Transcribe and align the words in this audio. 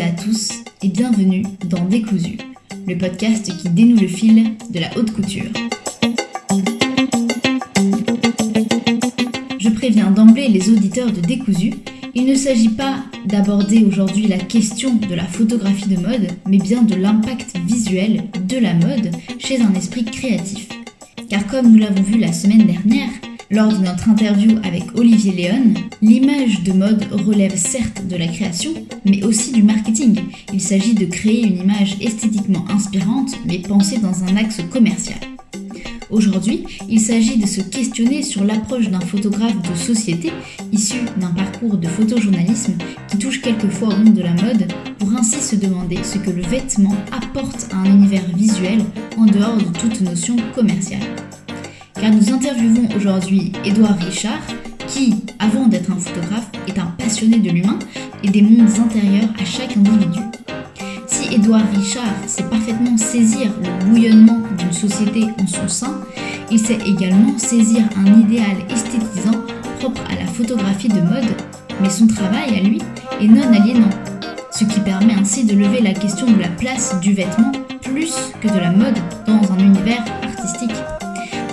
à 0.00 0.10
tous 0.10 0.64
et 0.82 0.88
bienvenue 0.88 1.44
dans 1.66 1.84
Décousu, 1.84 2.36
le 2.88 2.98
podcast 2.98 3.56
qui 3.56 3.68
dénoue 3.68 4.00
le 4.00 4.08
fil 4.08 4.56
de 4.70 4.80
la 4.80 4.88
haute 4.96 5.12
couture. 5.12 5.44
Je 9.56 9.68
préviens 9.68 10.10
d'emblée 10.10 10.48
les 10.48 10.68
auditeurs 10.68 11.12
de 11.12 11.20
Décousu, 11.20 11.74
il 12.16 12.26
ne 12.26 12.34
s'agit 12.34 12.70
pas 12.70 13.04
d'aborder 13.26 13.84
aujourd'hui 13.84 14.26
la 14.26 14.38
question 14.38 14.96
de 14.96 15.14
la 15.14 15.26
photographie 15.26 15.88
de 15.88 16.00
mode, 16.00 16.26
mais 16.48 16.58
bien 16.58 16.82
de 16.82 16.96
l'impact 16.96 17.56
visuel 17.64 18.24
de 18.48 18.58
la 18.58 18.74
mode 18.74 19.12
chez 19.38 19.60
un 19.60 19.74
esprit 19.74 20.04
créatif. 20.04 20.68
Car 21.28 21.46
comme 21.46 21.70
nous 21.70 21.78
l'avons 21.78 22.02
vu 22.02 22.18
la 22.18 22.32
semaine 22.32 22.66
dernière, 22.66 23.10
lors 23.50 23.72
de 23.72 23.84
notre 23.84 24.08
interview 24.08 24.58
avec 24.64 24.82
Olivier 24.96 25.32
Léon, 25.32 25.74
l'image 26.04 26.62
de 26.62 26.72
mode 26.72 27.06
relève 27.12 27.56
certes 27.56 28.06
de 28.06 28.16
la 28.16 28.26
création, 28.26 28.74
mais 29.06 29.24
aussi 29.24 29.52
du 29.52 29.62
marketing. 29.62 30.20
Il 30.52 30.60
s'agit 30.60 30.92
de 30.92 31.06
créer 31.06 31.46
une 31.46 31.58
image 31.58 31.96
esthétiquement 31.98 32.66
inspirante, 32.68 33.30
mais 33.46 33.58
pensée 33.58 33.98
dans 33.98 34.22
un 34.22 34.36
axe 34.36 34.60
commercial. 34.70 35.18
Aujourd'hui, 36.10 36.64
il 36.90 37.00
s'agit 37.00 37.38
de 37.38 37.46
se 37.46 37.62
questionner 37.62 38.22
sur 38.22 38.44
l'approche 38.44 38.90
d'un 38.90 39.00
photographe 39.00 39.62
de 39.62 39.74
société 39.74 40.30
issu 40.72 40.98
d'un 41.18 41.30
parcours 41.30 41.78
de 41.78 41.88
photojournalisme 41.88 42.74
qui 43.08 43.16
touche 43.16 43.40
quelquefois 43.40 43.88
au 43.88 43.96
monde 43.96 44.12
de 44.12 44.22
la 44.22 44.34
mode 44.34 44.70
pour 44.98 45.10
ainsi 45.14 45.40
se 45.40 45.56
demander 45.56 45.98
ce 46.04 46.18
que 46.18 46.30
le 46.30 46.42
vêtement 46.42 46.96
apporte 47.12 47.68
à 47.72 47.78
un 47.78 47.86
univers 47.86 48.28
visuel 48.36 48.80
en 49.16 49.24
dehors 49.24 49.56
de 49.56 49.78
toute 49.78 50.02
notion 50.02 50.36
commerciale 50.54 51.00
car 52.04 52.12
nous 52.12 52.30
interviewons 52.30 52.86
aujourd'hui 52.96 53.52
Édouard 53.64 53.96
Richard, 53.96 54.42
qui, 54.94 55.12
avant 55.40 55.66
d'être 55.66 55.90
un 55.90 55.98
photographe, 55.98 56.48
est 56.68 56.78
un 56.78 56.86
passionné 56.96 57.38
de 57.38 57.50
l'humain 57.50 57.80
et 58.22 58.28
des 58.28 58.42
mondes 58.42 58.70
intérieurs 58.78 59.28
à 59.40 59.44
chaque 59.44 59.76
individu. 59.76 60.20
Si 61.08 61.34
Édouard 61.34 61.66
Richard 61.74 62.14
sait 62.28 62.44
parfaitement 62.44 62.96
saisir 62.96 63.50
le 63.60 63.86
bouillonnement 63.86 64.38
d'une 64.56 64.72
société 64.72 65.24
en 65.42 65.48
son 65.48 65.66
sein, 65.66 66.00
il 66.48 66.60
sait 66.60 66.78
également 66.86 67.36
saisir 67.38 67.82
un 67.96 68.20
idéal 68.20 68.56
esthétisant 68.70 69.40
propre 69.80 70.00
à 70.12 70.14
la 70.14 70.26
photographie 70.26 70.88
de 70.88 71.00
mode, 71.00 71.34
mais 71.82 71.90
son 71.90 72.06
travail 72.06 72.56
à 72.56 72.62
lui 72.62 72.80
est 73.20 73.26
non 73.26 73.52
aliénant, 73.52 73.90
ce 74.52 74.62
qui 74.62 74.78
permet 74.78 75.14
ainsi 75.14 75.42
de 75.42 75.56
lever 75.56 75.80
la 75.80 75.92
question 75.92 76.30
de 76.30 76.40
la 76.40 76.48
place 76.48 77.00
du 77.00 77.14
vêtement 77.14 77.50
plus 77.82 78.14
que 78.40 78.46
de 78.46 78.60
la 78.60 78.70
mode 78.70 78.98
dans 79.26 79.52
un 79.52 79.58
univers 79.58 80.04
artistique. 80.22 80.70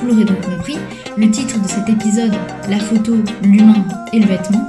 Vous 0.01 0.07
l'aurez 0.07 0.25
donc 0.25 0.41
compris, 0.41 0.77
le 1.15 1.29
titre 1.29 1.61
de 1.61 1.67
cet 1.67 1.87
épisode, 1.87 2.33
La 2.69 2.79
photo, 2.79 3.13
l'humain 3.43 3.85
et 4.11 4.19
le 4.19 4.25
vêtement, 4.25 4.65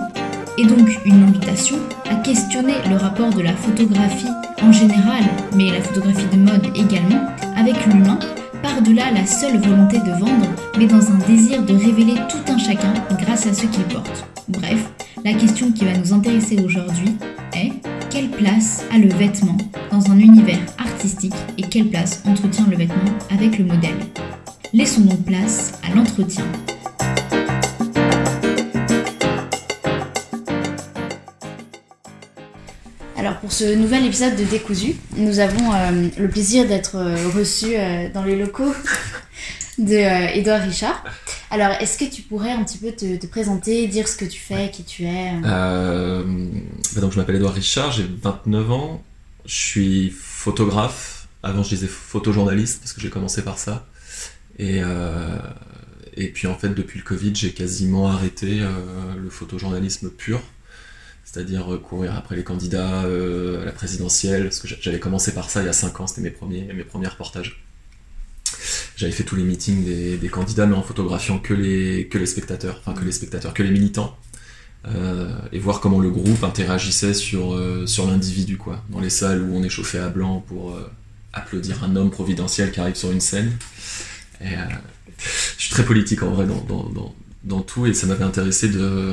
est 0.59 0.67
donc 0.67 1.01
une 1.07 1.23
invitation 1.23 1.77
à 2.11 2.17
questionner 2.17 2.75
le 2.91 2.97
rapport 2.97 3.31
de 3.31 3.41
la 3.41 3.55
photographie 3.55 4.29
en 4.63 4.73
général, 4.73 5.23
mais 5.55 5.71
la 5.71 5.81
photographie 5.81 6.27
de 6.31 6.37
mode 6.37 6.67
également, 6.77 7.27
avec 7.57 7.87
l'humain, 7.87 8.19
par-delà 8.63 9.11
la 9.11 9.25
seule 9.25 9.59
volonté 9.59 9.99
de 10.01 10.11
vendre, 10.11 10.49
mais 10.79 10.87
dans 10.87 11.11
un 11.11 11.19
désir 11.27 11.63
de 11.63 11.75
révéler 11.75 12.15
tout 12.29 12.53
un 12.53 12.59
chacun 12.59 12.93
grâce 13.19 13.47
à 13.47 13.55
ce 13.55 13.65
qu'il 13.67 13.85
porte. 13.85 14.27
Bref, 14.49 14.91
la 15.25 15.33
question 15.33 15.73
qui 15.73 15.87
va 15.87 15.97
nous 15.97 16.13
intéresser 16.13 16.59
aujourd'hui 16.63 17.17
est 17.55 17.73
quelle 18.11 18.29
place 18.29 18.85
a 18.93 18.99
le 18.99 19.09
vêtement 19.09 19.57
dans 19.91 20.11
un 20.11 20.19
univers 20.19 20.61
artistique 20.79 21.35
et 21.57 21.63
quelle 21.63 21.89
place 21.89 22.23
entretient 22.27 22.67
le 22.69 22.77
vêtement 22.77 23.13
avec 23.31 23.59
le 23.59 23.65
modèle? 23.65 23.97
Laissons 24.75 25.03
donc 25.03 25.27
place 25.27 25.75
à 25.83 25.95
l'entretien. 25.95 26.47
Alors 33.19 33.37
pour 33.41 33.53
ce 33.53 33.75
nouvel 33.75 34.07
épisode 34.07 34.35
de 34.35 34.45
Décousu, 34.45 34.95
nous 35.19 35.41
avons 35.41 35.75
euh, 35.75 36.09
le 36.17 36.27
plaisir 36.27 36.67
d'être 36.67 36.97
euh, 36.97 37.29
reçus 37.37 37.77
euh, 37.77 38.09
dans 38.15 38.23
les 38.23 38.35
locaux 38.35 38.73
de 39.79 40.39
Edouard 40.39 40.63
Richard. 40.63 41.05
Alors 41.51 41.73
est-ce 41.73 41.99
que 41.99 42.11
tu 42.11 42.23
pourrais 42.23 42.53
un 42.53 42.65
petit 42.65 42.79
peu 42.79 42.93
te, 42.93 43.27
présenter, 43.27 43.87
dire 43.89 44.09
ce 44.09 44.17
que 44.17 44.25
tu 44.25 44.41
fais, 44.41 44.71
qui 44.71 44.85
tu 44.85 45.05
es 45.05 45.33
bah 45.43 46.23
donc 47.03 47.13
je 47.13 47.19
m'appelle 47.19 47.37
Edouard 47.37 47.53
Richard, 47.53 47.93
j'ai 47.93 48.07
29 48.23 48.73
ans, 48.73 49.03
je 49.45 49.55
suis 49.55 50.11
photographe. 50.11 51.29
Avant 51.43 51.63
je 51.63 51.71
disais 51.71 51.89
photojournaliste 51.89 52.81
parce 52.81 52.95
que 52.95 53.03
j'ai 53.03 53.11
commencé 53.11 53.43
par 53.43 53.59
ça. 53.59 53.85
Et, 54.63 54.81
euh, 54.81 55.39
et 56.17 56.29
puis 56.29 56.47
en 56.47 56.55
fait, 56.55 56.69
depuis 56.69 57.01
le 57.01 57.05
Covid, 57.05 57.35
j'ai 57.35 57.53
quasiment 57.53 58.09
arrêté 58.09 58.61
euh, 58.61 58.71
le 59.21 59.29
photojournalisme 59.29 60.09
pur, 60.09 60.41
c'est-à-dire 61.25 61.81
courir 61.83 62.15
après 62.17 62.37
les 62.37 62.45
candidats 62.45 63.03
euh, 63.03 63.63
à 63.63 63.65
la 63.65 63.73
présidentielle, 63.73 64.45
parce 64.45 64.61
que 64.61 64.69
j'avais 64.69 65.01
commencé 65.01 65.35
par 65.35 65.51
ça 65.51 65.63
il 65.63 65.67
y 65.67 65.69
a 65.69 65.73
5 65.73 66.01
ans, 66.01 66.07
c'était 66.07 66.21
mes 66.21 66.31
premiers, 66.31 66.73
mes 66.73 66.85
premiers 66.85 67.09
reportages. 67.09 67.65
J'avais 68.95 69.11
fait 69.11 69.25
tous 69.25 69.35
les 69.35 69.43
meetings 69.43 69.85
des, 69.85 70.29
candidats, 70.29 70.67
mais 70.67 70.77
en 70.77 70.83
photographiant 70.83 71.41
que 71.41 71.55
les, 71.55 72.07
que 72.07 72.19
les 72.19 72.27
spectateurs, 72.27 72.81
enfin 72.85 72.99
que 72.99 73.05
les 73.05 73.11
spectateurs, 73.11 73.55
que 73.55 73.65
les 73.65 73.71
militants. 73.73 74.17
Euh, 74.87 75.37
et 75.53 75.59
voir 75.59 75.81
comment 75.81 75.99
le 75.99 76.11
groupe 76.11 76.45
interagissait 76.45 77.15
sur, 77.15 77.61
sur 77.87 78.07
l'individu, 78.07 78.59
quoi. 78.59 78.85
Dans 78.91 79.01
les 79.01 79.11
salles 79.11 79.43
où 79.43 79.57
on 79.57 79.65
est 79.65 79.69
chauffé 79.69 79.99
à 79.99 80.09
blanc 80.09 80.45
pour 80.47 80.79
applaudir 81.33 81.83
un 81.83 81.97
homme 81.97 82.11
providentiel 82.11 82.71
qui 82.71 82.79
arrive 82.79 82.95
sur 82.95 83.11
une 83.11 83.21
scène. 83.21 83.57
Euh, 84.45 84.49
je 85.59 85.63
suis 85.63 85.71
très 85.71 85.85
politique 85.85 86.23
en 86.23 86.31
vrai 86.31 86.47
dans, 87.45 87.61
tout 87.61 87.87
et 87.87 87.95
ça 87.95 88.07
m'avait 88.07 88.25
intéressé 88.25 88.69
de, 88.69 89.13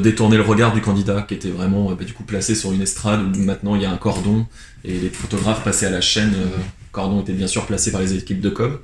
détourner 0.00 0.36
le 0.36 0.42
regard 0.42 0.72
du 0.72 0.80
candidat 0.80 1.22
qui 1.22 1.34
était 1.34 1.50
vraiment 1.50 1.90
euh, 1.90 1.94
bah, 1.94 2.04
du 2.04 2.12
coup 2.12 2.24
placé 2.24 2.54
sur 2.54 2.72
une 2.72 2.82
estrade 2.82 3.36
où 3.36 3.40
maintenant 3.40 3.74
il 3.76 3.82
y 3.82 3.84
a 3.84 3.90
un 3.90 3.96
cordon 3.96 4.46
et 4.84 4.98
les 4.98 5.10
photographes 5.10 5.62
passaient 5.62 5.86
à 5.86 5.90
la 5.90 6.00
chaîne. 6.00 6.34
Euh, 6.34 6.58
cordon 6.92 7.22
était 7.22 7.32
bien 7.32 7.46
sûr 7.46 7.66
placé 7.66 7.92
par 7.92 8.00
les 8.00 8.14
équipes 8.14 8.40
de 8.40 8.50
com 8.50 8.78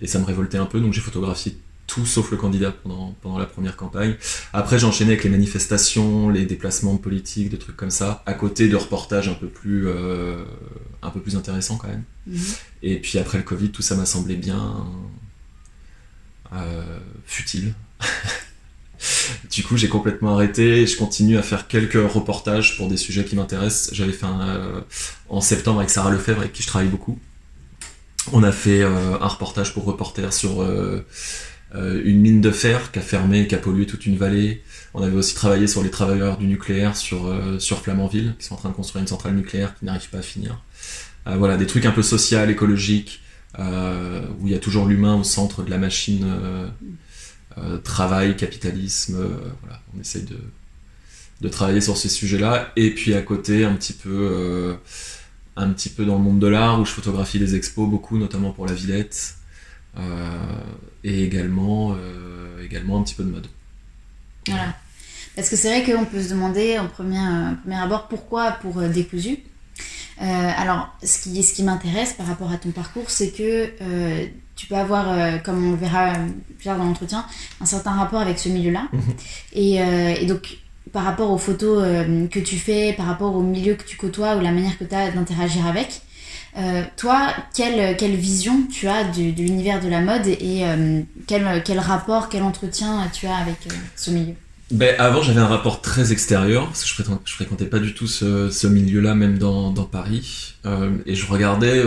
et 0.00 0.06
ça 0.06 0.18
me 0.18 0.24
révoltait 0.24 0.58
un 0.58 0.66
peu 0.66 0.80
donc 0.80 0.92
j'ai 0.92 1.00
photographié 1.00 1.56
tout 1.90 2.06
sauf 2.06 2.30
le 2.30 2.36
candidat 2.36 2.70
pendant, 2.70 3.16
pendant 3.20 3.38
la 3.38 3.46
première 3.46 3.76
campagne. 3.76 4.14
Après, 4.52 4.78
j'ai 4.78 4.86
enchaîné 4.86 5.10
avec 5.10 5.24
les 5.24 5.30
manifestations, 5.30 6.28
les 6.28 6.46
déplacements 6.46 6.96
politiques, 6.96 7.50
des 7.50 7.58
trucs 7.58 7.76
comme 7.76 7.90
ça, 7.90 8.22
à 8.26 8.34
côté 8.34 8.68
de 8.68 8.76
reportages 8.76 9.28
un 9.28 9.34
peu 9.34 9.48
plus, 9.48 9.88
euh, 9.88 10.44
un 11.02 11.10
peu 11.10 11.18
plus 11.18 11.34
intéressants 11.34 11.78
quand 11.78 11.88
même. 11.88 12.04
Mhm. 12.28 12.40
Et 12.84 12.98
puis 13.00 13.18
après 13.18 13.38
le 13.38 13.44
Covid, 13.44 13.70
tout 13.70 13.82
ça 13.82 13.96
m'a 13.96 14.06
semblé 14.06 14.36
bien 14.36 14.86
euh, 16.52 16.98
futile. 17.26 17.74
du 19.50 19.64
coup, 19.64 19.76
j'ai 19.76 19.88
complètement 19.88 20.34
arrêté. 20.34 20.86
Je 20.86 20.96
continue 20.96 21.38
à 21.38 21.42
faire 21.42 21.66
quelques 21.66 21.94
reportages 21.94 22.76
pour 22.76 22.88
des 22.88 22.96
sujets 22.96 23.24
qui 23.24 23.34
m'intéressent. 23.34 23.92
J'avais 23.92 24.12
fait 24.12 24.26
un, 24.26 24.48
euh, 24.48 24.80
en 25.28 25.40
septembre 25.40 25.80
avec 25.80 25.90
Sarah 25.90 26.12
Lefebvre, 26.12 26.42
avec 26.42 26.52
qui 26.52 26.62
je 26.62 26.68
travaille 26.68 26.88
beaucoup. 26.88 27.18
On 28.32 28.44
a 28.44 28.52
fait 28.52 28.82
un 28.84 29.26
reportage 29.26 29.72
pour 29.72 29.84
Reporter 29.84 30.30
sur 30.32 30.60
euh, 30.60 31.04
une 31.74 32.20
mine 32.20 32.40
de 32.40 32.50
fer 32.50 32.90
qui 32.90 32.98
a 32.98 33.02
fermé, 33.02 33.46
qui 33.46 33.54
a 33.54 33.58
pollué 33.58 33.86
toute 33.86 34.06
une 34.06 34.16
vallée. 34.16 34.62
On 34.94 35.02
avait 35.02 35.16
aussi 35.16 35.34
travaillé 35.34 35.66
sur 35.66 35.82
les 35.82 35.90
travailleurs 35.90 36.36
du 36.36 36.46
nucléaire 36.46 36.96
sur, 36.96 37.26
euh, 37.26 37.58
sur 37.58 37.80
Flamanville, 37.80 38.34
qui 38.38 38.46
sont 38.46 38.54
en 38.54 38.58
train 38.58 38.70
de 38.70 38.74
construire 38.74 39.02
une 39.02 39.08
centrale 39.08 39.34
nucléaire 39.34 39.74
qui 39.78 39.84
n'arrive 39.84 40.08
pas 40.10 40.18
à 40.18 40.22
finir. 40.22 40.62
Euh, 41.26 41.36
voilà, 41.36 41.56
des 41.56 41.66
trucs 41.66 41.86
un 41.86 41.92
peu 41.92 42.02
sociaux, 42.02 42.48
écologiques, 42.48 43.20
où 43.58 44.46
il 44.46 44.52
y 44.52 44.54
a 44.54 44.58
toujours 44.58 44.86
l'humain 44.86 45.14
au 45.16 45.24
centre 45.24 45.62
de 45.62 45.70
la 45.70 45.78
machine, 45.78 46.26
travail, 47.84 48.36
capitalisme. 48.36 49.16
voilà, 49.62 49.80
on 49.94 50.00
essaye 50.00 50.22
de, 50.22 50.38
de 51.40 51.48
travailler 51.48 51.80
sur 51.80 51.96
ces 51.96 52.08
sujets-là. 52.08 52.72
Et 52.76 52.90
puis 52.90 53.14
à 53.14 53.22
côté, 53.22 53.64
un 53.64 53.74
petit 53.74 53.92
peu, 53.92 54.76
un 55.56 55.70
petit 55.70 55.88
peu 55.90 56.04
dans 56.04 56.16
le 56.16 56.22
monde 56.22 56.38
de 56.38 56.46
l'art, 56.46 56.80
où 56.80 56.84
je 56.84 56.90
photographie 56.90 57.38
des 57.38 57.54
expos 57.54 57.88
beaucoup, 57.88 58.18
notamment 58.18 58.52
pour 58.52 58.66
la 58.66 58.72
Villette. 58.72 59.36
Euh, 59.98 60.02
et 61.04 61.24
également, 61.24 61.92
euh, 61.92 62.64
également 62.64 62.98
un 62.98 63.02
petit 63.02 63.14
peu 63.14 63.24
de 63.24 63.30
mode. 63.30 63.46
Voilà. 64.46 64.74
Parce 65.36 65.48
que 65.48 65.56
c'est 65.56 65.68
vrai 65.68 65.92
qu'on 65.92 66.04
peut 66.04 66.22
se 66.22 66.30
demander 66.30 66.78
en 66.78 66.88
premier, 66.88 67.18
euh, 67.18 67.54
premier 67.62 67.76
abord 67.76 68.08
pourquoi 68.08 68.52
pour 68.52 68.80
décousu. 68.82 69.38
alors, 70.18 70.94
ce 71.02 71.22
qui, 71.22 71.42
ce 71.42 71.54
qui 71.54 71.62
m'intéresse 71.62 72.12
par 72.12 72.26
rapport 72.26 72.50
à 72.50 72.58
ton 72.58 72.70
parcours, 72.70 73.08
c'est 73.08 73.30
que 73.30 73.70
tu 74.54 74.66
peux 74.66 74.74
avoir, 74.74 75.42
comme 75.42 75.68
on 75.68 75.70
le 75.70 75.76
verra 75.76 76.12
plus 76.56 76.64
tard 76.64 76.76
dans 76.76 76.84
l'entretien, 76.84 77.24
un 77.60 77.64
certain 77.64 77.92
rapport 77.92 78.20
avec 78.20 78.38
ce 78.38 78.50
milieu-là. 78.50 78.88
Mhm. 78.92 79.02
et, 79.54 79.76
et, 80.20 80.26
donc, 80.26 80.58
par 80.92 81.04
rapport 81.04 81.30
aux 81.30 81.38
photos 81.38 81.82
que 82.30 82.40
tu 82.40 82.56
fais, 82.56 82.92
par 82.92 83.06
rapport 83.06 83.34
au 83.34 83.42
milieu 83.42 83.74
que 83.74 83.84
tu 83.84 83.96
côtoies 83.96 84.36
ou 84.36 84.40
la 84.40 84.52
manière 84.52 84.76
que 84.76 84.84
tu 84.84 84.94
as 84.94 85.10
d'interagir 85.10 85.66
avec, 85.66 86.02
euh, 86.58 86.82
toi, 86.96 87.32
quelle, 87.54 87.96
quelle, 87.96 88.16
vision 88.16 88.66
tu 88.66 88.88
as 88.88 89.04
de, 89.04 89.22
l'univers 89.40 89.80
de 89.80 89.88
la 89.88 90.00
mode 90.00 90.26
et 90.26 90.64
euh, 90.64 91.00
quel, 91.26 91.62
quel, 91.64 91.78
rapport, 91.78 92.28
quel 92.28 92.42
entretien 92.42 93.08
tu 93.12 93.26
as 93.26 93.36
avec 93.36 93.66
euh, 93.66 93.74
ce 93.94 94.10
milieu? 94.10 94.34
Ben, 94.72 94.94
Avant, 94.98 95.22
j'avais 95.22 95.40
un 95.40 95.46
rapport 95.46 95.80
très 95.80 96.12
extérieur, 96.12 96.66
parce 96.66 96.82
que 96.82 96.88
je 96.88 96.94
fréquentais, 96.94 97.22
je 97.24 97.34
fréquentais 97.34 97.66
pas 97.66 97.78
du 97.78 97.94
tout 97.94 98.06
ce, 98.06 98.50
ce 98.50 98.66
milieu-là, 98.66 99.14
même 99.14 99.38
dans, 99.38 99.70
dans 99.70 99.84
Paris. 99.84 100.54
et 101.06 101.14
je 101.14 101.26
regardais 101.26 101.82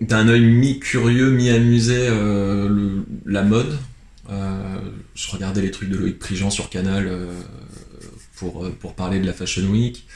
d'un 0.00 0.28
œil 0.28 0.40
mi-curieux, 0.40 1.30
mi-amusé 1.30 2.08
la 3.26 3.42
mode. 3.42 3.78
je 4.30 5.30
regardais 5.30 5.60
les 5.60 5.70
trucs 5.70 5.90
de 5.90 5.96
Loïc 5.98 6.18
Prigent 6.18 6.48
sur 6.48 6.70
Canal 6.70 7.10
pour, 8.36 8.70
pour 8.80 8.94
parler 8.94 9.20
de 9.20 9.26
la 9.26 9.34
Fashion 9.34 9.64
Week. 9.64 10.06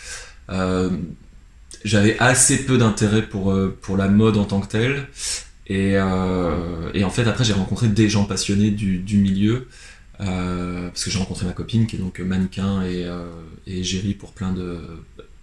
J'avais 1.84 2.18
assez 2.18 2.64
peu 2.64 2.78
d'intérêt 2.78 3.22
pour, 3.22 3.56
pour 3.82 3.96
la 3.96 4.08
mode 4.08 4.36
en 4.36 4.44
tant 4.44 4.60
que 4.60 4.68
telle. 4.68 5.08
Et, 5.68 5.92
et 5.92 7.04
en 7.04 7.10
fait, 7.10 7.26
après, 7.26 7.44
j'ai 7.44 7.52
rencontré 7.52 7.88
des 7.88 8.08
gens 8.08 8.24
passionnés 8.24 8.70
du, 8.70 8.98
du 8.98 9.18
milieu. 9.18 9.68
parce 10.18 11.04
que 11.04 11.10
j'ai 11.10 11.18
rencontré 11.18 11.46
ma 11.46 11.52
copine 11.52 11.86
qui 11.86 11.96
est 11.96 11.98
donc 11.98 12.20
mannequin 12.20 12.82
et, 12.84 13.06
et 13.66 13.82
gérie 13.82 14.14
pour 14.14 14.32
plein 14.32 14.52
de, 14.52 14.80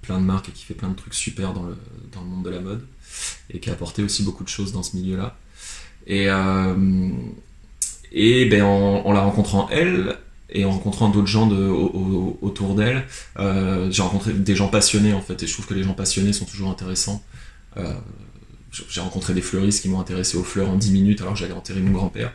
plein 0.04 0.20
de 0.20 0.26
marques 0.26 0.50
et 0.50 0.52
qui 0.52 0.64
fait 0.64 0.76
plein 0.76 0.90
de 0.90 0.96
trucs 0.96 1.16
super 1.16 1.54
dans 1.54 1.64
le, 1.64 1.76
dans 2.12 2.22
le 2.22 2.28
monde 2.28 2.46
de 2.46 2.50
la 2.52 2.60
mode 2.60 2.86
et 3.50 3.60
qui 3.60 3.70
a 3.70 3.74
apporté 3.74 4.04
aussi 4.04 4.22
beaucoup 4.24 4.44
de 4.44 4.50
choses 4.50 4.72
dans 4.72 4.84
ce 4.84 4.96
milieu-là. 4.96 5.36
Et, 6.06 6.26
euh, 6.30 7.10
et 8.12 8.46
ben, 8.46 8.64
en, 8.64 9.12
la 9.12 9.22
rencontrant 9.22 9.68
elle 9.72 10.18
et 10.54 10.66
en 10.66 10.72
rencontrant 10.72 11.10
d'autres 11.10 11.28
gens 11.28 11.48
de, 11.48 11.68
autour 12.42 12.76
d'elle, 12.76 13.06
euh, 13.40 13.90
j'ai 13.92 14.02
rencontré 14.04 14.34
des 14.34 14.56
gens 14.56 14.68
passionnés 14.68 15.14
en 15.14 15.22
fait 15.22 15.42
et 15.42 15.48
je 15.48 15.54
trouve 15.54 15.66
que 15.66 15.74
les 15.74 15.84
gens 15.84 15.94
passionnés 15.94 16.32
sont 16.32 16.46
toujours 16.46 16.70
intéressants. 16.70 17.24
Euh, 17.78 17.94
j'ai 18.90 19.02
rencontré 19.02 19.34
des 19.34 19.42
fleuristes 19.42 19.82
qui 19.82 19.90
m'ont 19.90 20.00
intéressé 20.00 20.38
aux 20.38 20.44
fleurs 20.44 20.70
en 20.70 20.76
10 20.76 20.92
minutes 20.92 21.22
alors 21.22 21.34
que 21.34 21.40
j'allais 21.40 21.54
enterrer 21.54 21.82
mon 21.82 21.92
grand-père. 21.92 22.32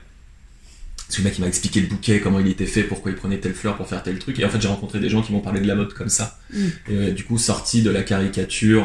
Que 1.11 1.17
le 1.19 1.25
mec 1.25 1.39
il 1.39 1.41
m'a 1.41 1.47
expliqué 1.47 1.81
le 1.81 1.87
bouquet, 1.87 2.21
comment 2.21 2.39
il 2.39 2.49
était 2.49 2.67
fait, 2.67 2.83
pourquoi 2.83 3.13
il 3.13 3.17
prenait 3.17 3.39
telle 3.39 3.55
fleur 3.55 3.77
pour 3.77 3.89
faire 3.89 4.03
tel 4.03 4.19
truc. 4.19 4.39
Et 4.41 4.45
en 4.45 4.51
fait 4.51 4.61
j'ai 4.61 4.69
rencontré 4.69 4.99
des 4.99 5.09
gens 5.09 5.23
qui 5.23 5.33
m'ont 5.33 5.41
parlé 5.41 5.61
de 5.61 5.67
la 5.67 5.77
mode 5.77 5.95
comme 5.95 6.11
ça. 6.11 6.39
Mm. 6.53 6.59
Et 6.89 6.95
euh, 6.95 7.11
du 7.13 7.25
coup 7.25 7.39
sorti 7.39 7.83
de 7.83 7.91
la 7.91 8.03
caricature 8.03 8.85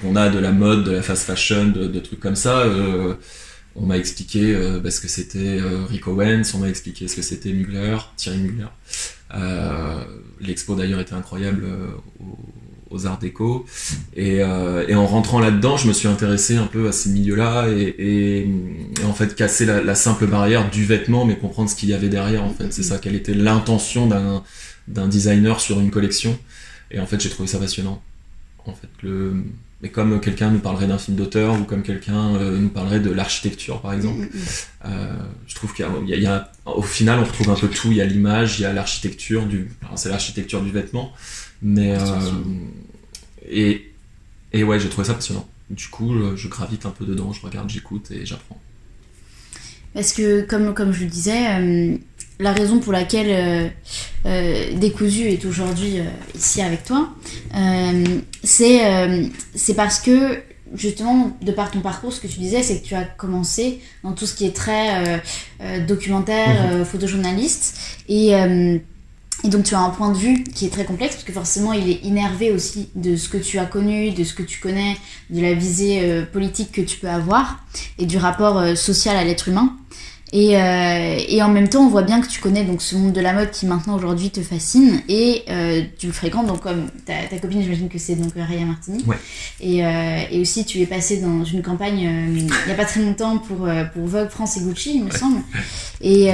qu'on 0.00 0.16
a 0.16 0.28
de 0.28 0.38
la 0.38 0.50
mode, 0.50 0.82
de 0.82 0.90
la 0.90 1.02
fast 1.02 1.24
fashion, 1.24 1.66
de, 1.68 2.00
trucs 2.00 2.20
comme 2.20 2.34
ça. 2.34 2.64
On 3.80 3.86
m'a 3.86 3.96
expliqué 3.96 4.54
bah, 4.82 4.90
ce 4.90 5.00
que 5.00 5.08
c'était 5.08 5.60
Rick 5.88 6.08
Owens, 6.08 6.42
on 6.54 6.58
m'a 6.58 6.68
expliqué 6.68 7.08
ce 7.08 7.16
que 7.16 7.22
c'était 7.22 7.52
Mugler, 7.52 7.96
Thierry 8.16 8.38
Mugler. 8.38 8.68
L'expo 10.40 10.74
d'ailleurs 10.74 11.00
était 11.00 11.14
incroyable 11.14 11.66
au, 12.20 12.38
aux 12.90 13.06
arts 13.06 13.18
déco. 13.18 13.66
Et, 14.14 14.42
euh, 14.42 14.94
en 14.94 15.06
rentrant 15.06 15.40
là-dedans, 15.40 15.76
je 15.76 15.88
me 15.88 15.92
suis 15.92 16.08
intéressé 16.08 16.56
un 16.56 16.66
peu 16.66 16.88
à 16.88 16.92
ces 16.92 17.10
milieux-là 17.10 17.68
et, 17.68 18.48
en 19.06 19.12
fait 19.12 19.34
casser 19.34 19.66
la, 19.66 19.94
simple 19.94 20.26
barrière 20.26 20.70
du 20.70 20.84
vêtement, 20.84 21.24
mais 21.24 21.36
comprendre 21.36 21.70
ce 21.70 21.76
qu'il 21.76 21.88
y 21.88 21.94
avait 21.94 22.08
derrière. 22.08 22.44
En 22.44 22.52
fait, 22.52 22.72
c'est 22.72 22.82
ça, 22.82 22.98
quelle 22.98 23.14
était 23.14 23.34
l'intention 23.34 24.08
d'un 24.88 25.08
designer 25.08 25.60
sur 25.60 25.80
une 25.80 25.90
collection. 25.90 26.38
Et 26.90 27.00
en 27.00 27.06
fait, 27.06 27.20
j'ai 27.20 27.30
trouvé 27.30 27.48
ça 27.48 27.58
passionnant. 27.58 28.02
En 28.64 28.72
fait, 28.72 28.88
le 29.02 29.44
mais 29.80 29.90
comme 29.90 30.20
quelqu'un 30.20 30.50
nous 30.50 30.58
parlerait 30.58 30.88
d'un 30.88 30.98
film 30.98 31.16
d'auteur 31.16 31.54
ou 31.60 31.64
comme 31.64 31.82
quelqu'un 31.82 32.34
euh, 32.34 32.58
nous 32.58 32.68
parlerait 32.68 32.98
de 32.98 33.10
l'architecture 33.10 33.80
par 33.80 33.92
exemple. 33.92 34.26
Euh, 34.84 35.16
je 35.46 35.54
trouve 35.54 35.72
qu'il 35.72 35.86
y, 36.06 36.20
y, 36.20 36.26
a, 36.26 36.50
au 36.66 36.82
final 36.82 37.20
on 37.20 37.24
retrouve 37.24 37.50
un 37.50 37.54
peu 37.54 37.68
tout. 37.68 37.88
Il 37.92 37.96
y 37.96 38.00
a 38.00 38.04
l'image, 38.04 38.58
il 38.58 38.62
y 38.62 38.64
a 38.64 38.72
l'architecture 38.72 39.46
du, 39.46 39.70
c'est 39.94 40.08
l'architecture 40.08 40.62
du 40.62 40.72
vêtement, 40.72 41.12
mais 41.62 41.96
euh, 41.96 42.30
et 43.48 43.92
et 44.52 44.64
ouais 44.64 44.80
j'ai 44.80 44.88
trouvé 44.88 45.06
ça 45.06 45.14
passionnant. 45.14 45.48
Du 45.70 45.88
coup 45.88 46.12
je, 46.34 46.48
gravite 46.48 46.84
un 46.84 46.90
peu 46.90 47.04
dedans, 47.04 47.32
je 47.32 47.40
regarde, 47.42 47.70
j'écoute 47.70 48.10
et 48.10 48.26
j'apprends. 48.26 48.60
Parce 49.94 50.12
que 50.12 50.42
comme 50.42 50.74
comme 50.74 50.92
je 50.92 51.04
le 51.04 51.10
disais, 51.10 51.46
euh, 51.60 51.96
la 52.38 52.52
raison 52.52 52.78
pour 52.78 52.92
laquelle 52.92 53.30
euh, 53.30 53.68
euh 54.26 54.74
Décousu 54.74 55.28
est 55.28 55.44
aujourd'hui 55.44 56.00
ici 56.34 56.62
avec 56.62 56.84
toi, 56.84 57.10
c'est 58.42 58.80
c'est 59.54 59.74
parce 59.74 60.00
que 60.00 60.40
justement, 60.74 61.36
de 61.40 61.52
par 61.52 61.70
ton 61.70 61.80
parcours, 61.80 62.12
ce 62.12 62.20
que 62.20 62.26
tu 62.26 62.38
disais, 62.38 62.62
c'est 62.62 62.80
que 62.80 62.86
tu 62.86 62.94
as 62.94 63.04
commencé 63.04 63.80
dans 64.04 64.12
tout 64.12 64.26
ce 64.26 64.34
qui 64.34 64.44
est 64.46 64.54
très 64.54 65.20
documentaire, 65.86 66.76
mhm. 66.76 66.84
photojournaliste, 66.84 67.78
et 68.08 68.34
et 69.44 69.48
donc 69.48 69.64
tu 69.64 69.74
as 69.74 69.80
un 69.80 69.90
point 69.90 70.10
de 70.10 70.18
vue 70.18 70.42
qui 70.42 70.66
est 70.66 70.70
très 70.70 70.84
complexe 70.84 71.14
parce 71.14 71.24
que 71.24 71.32
forcément 71.32 71.72
il 71.72 71.88
est 71.88 72.04
innervé 72.04 72.50
aussi 72.50 72.90
de 72.96 73.14
ce 73.16 73.28
que 73.28 73.38
tu 73.38 73.58
as 73.58 73.66
connu, 73.66 74.10
de 74.10 74.24
ce 74.24 74.34
que 74.34 74.42
tu 74.42 74.58
connais, 74.58 74.96
de 75.30 75.40
la 75.40 75.54
visée 75.54 76.00
euh, 76.02 76.24
politique 76.24 76.72
que 76.72 76.80
tu 76.80 76.98
peux 76.98 77.08
avoir 77.08 77.64
et 77.98 78.06
du 78.06 78.18
rapport 78.18 78.58
euh, 78.58 78.74
social 78.74 79.16
à 79.16 79.24
l'être 79.24 79.48
humain. 79.48 79.76
Et, 80.32 80.56
euh, 80.56 81.16
et, 81.28 81.42
en 81.42 81.48
même 81.48 81.68
temps, 81.68 81.84
on 81.84 81.88
voit 81.88 82.02
bien 82.02 82.20
que 82.20 82.28
tu 82.28 82.40
connais 82.40 82.64
donc 82.64 82.82
ce 82.82 82.96
monde 82.96 83.12
de 83.12 83.20
la 83.20 83.32
mode 83.32 83.50
qui 83.50 83.66
maintenant 83.66 83.96
aujourd'hui 83.96 84.30
te 84.30 84.40
fascine 84.40 85.00
et 85.08 85.44
tu 85.98 86.06
le 86.06 86.12
fréquentes. 86.12 86.46
Donc 86.46 86.60
comme 86.60 86.88
ta, 87.06 87.14
ta 87.30 87.38
copine, 87.38 87.62
j'imagine 87.62 87.88
que 87.88 87.98
c'est 87.98 88.14
donc 88.14 88.32
Raya 88.36 88.66
Martini. 88.66 89.04
Ouais. 89.06 89.16
Et, 89.60 89.78
et, 90.30 90.40
aussi, 90.40 90.64
tu 90.64 90.80
es 90.80 90.86
passé 90.86 91.18
dans 91.18 91.44
une 91.44 91.62
campagne 91.62 92.00
il 92.00 92.44
n'y 92.44 92.72
a 92.72 92.74
pas 92.74 92.84
très 92.84 93.00
longtemps 93.00 93.38
pour 93.38 93.68
pour 93.94 94.06
Vogue 94.06 94.28
France 94.28 94.56
et 94.58 94.60
Gucci, 94.60 94.96
il 94.96 95.04
me 95.04 95.10
semble. 95.10 95.40
Et 96.00 96.30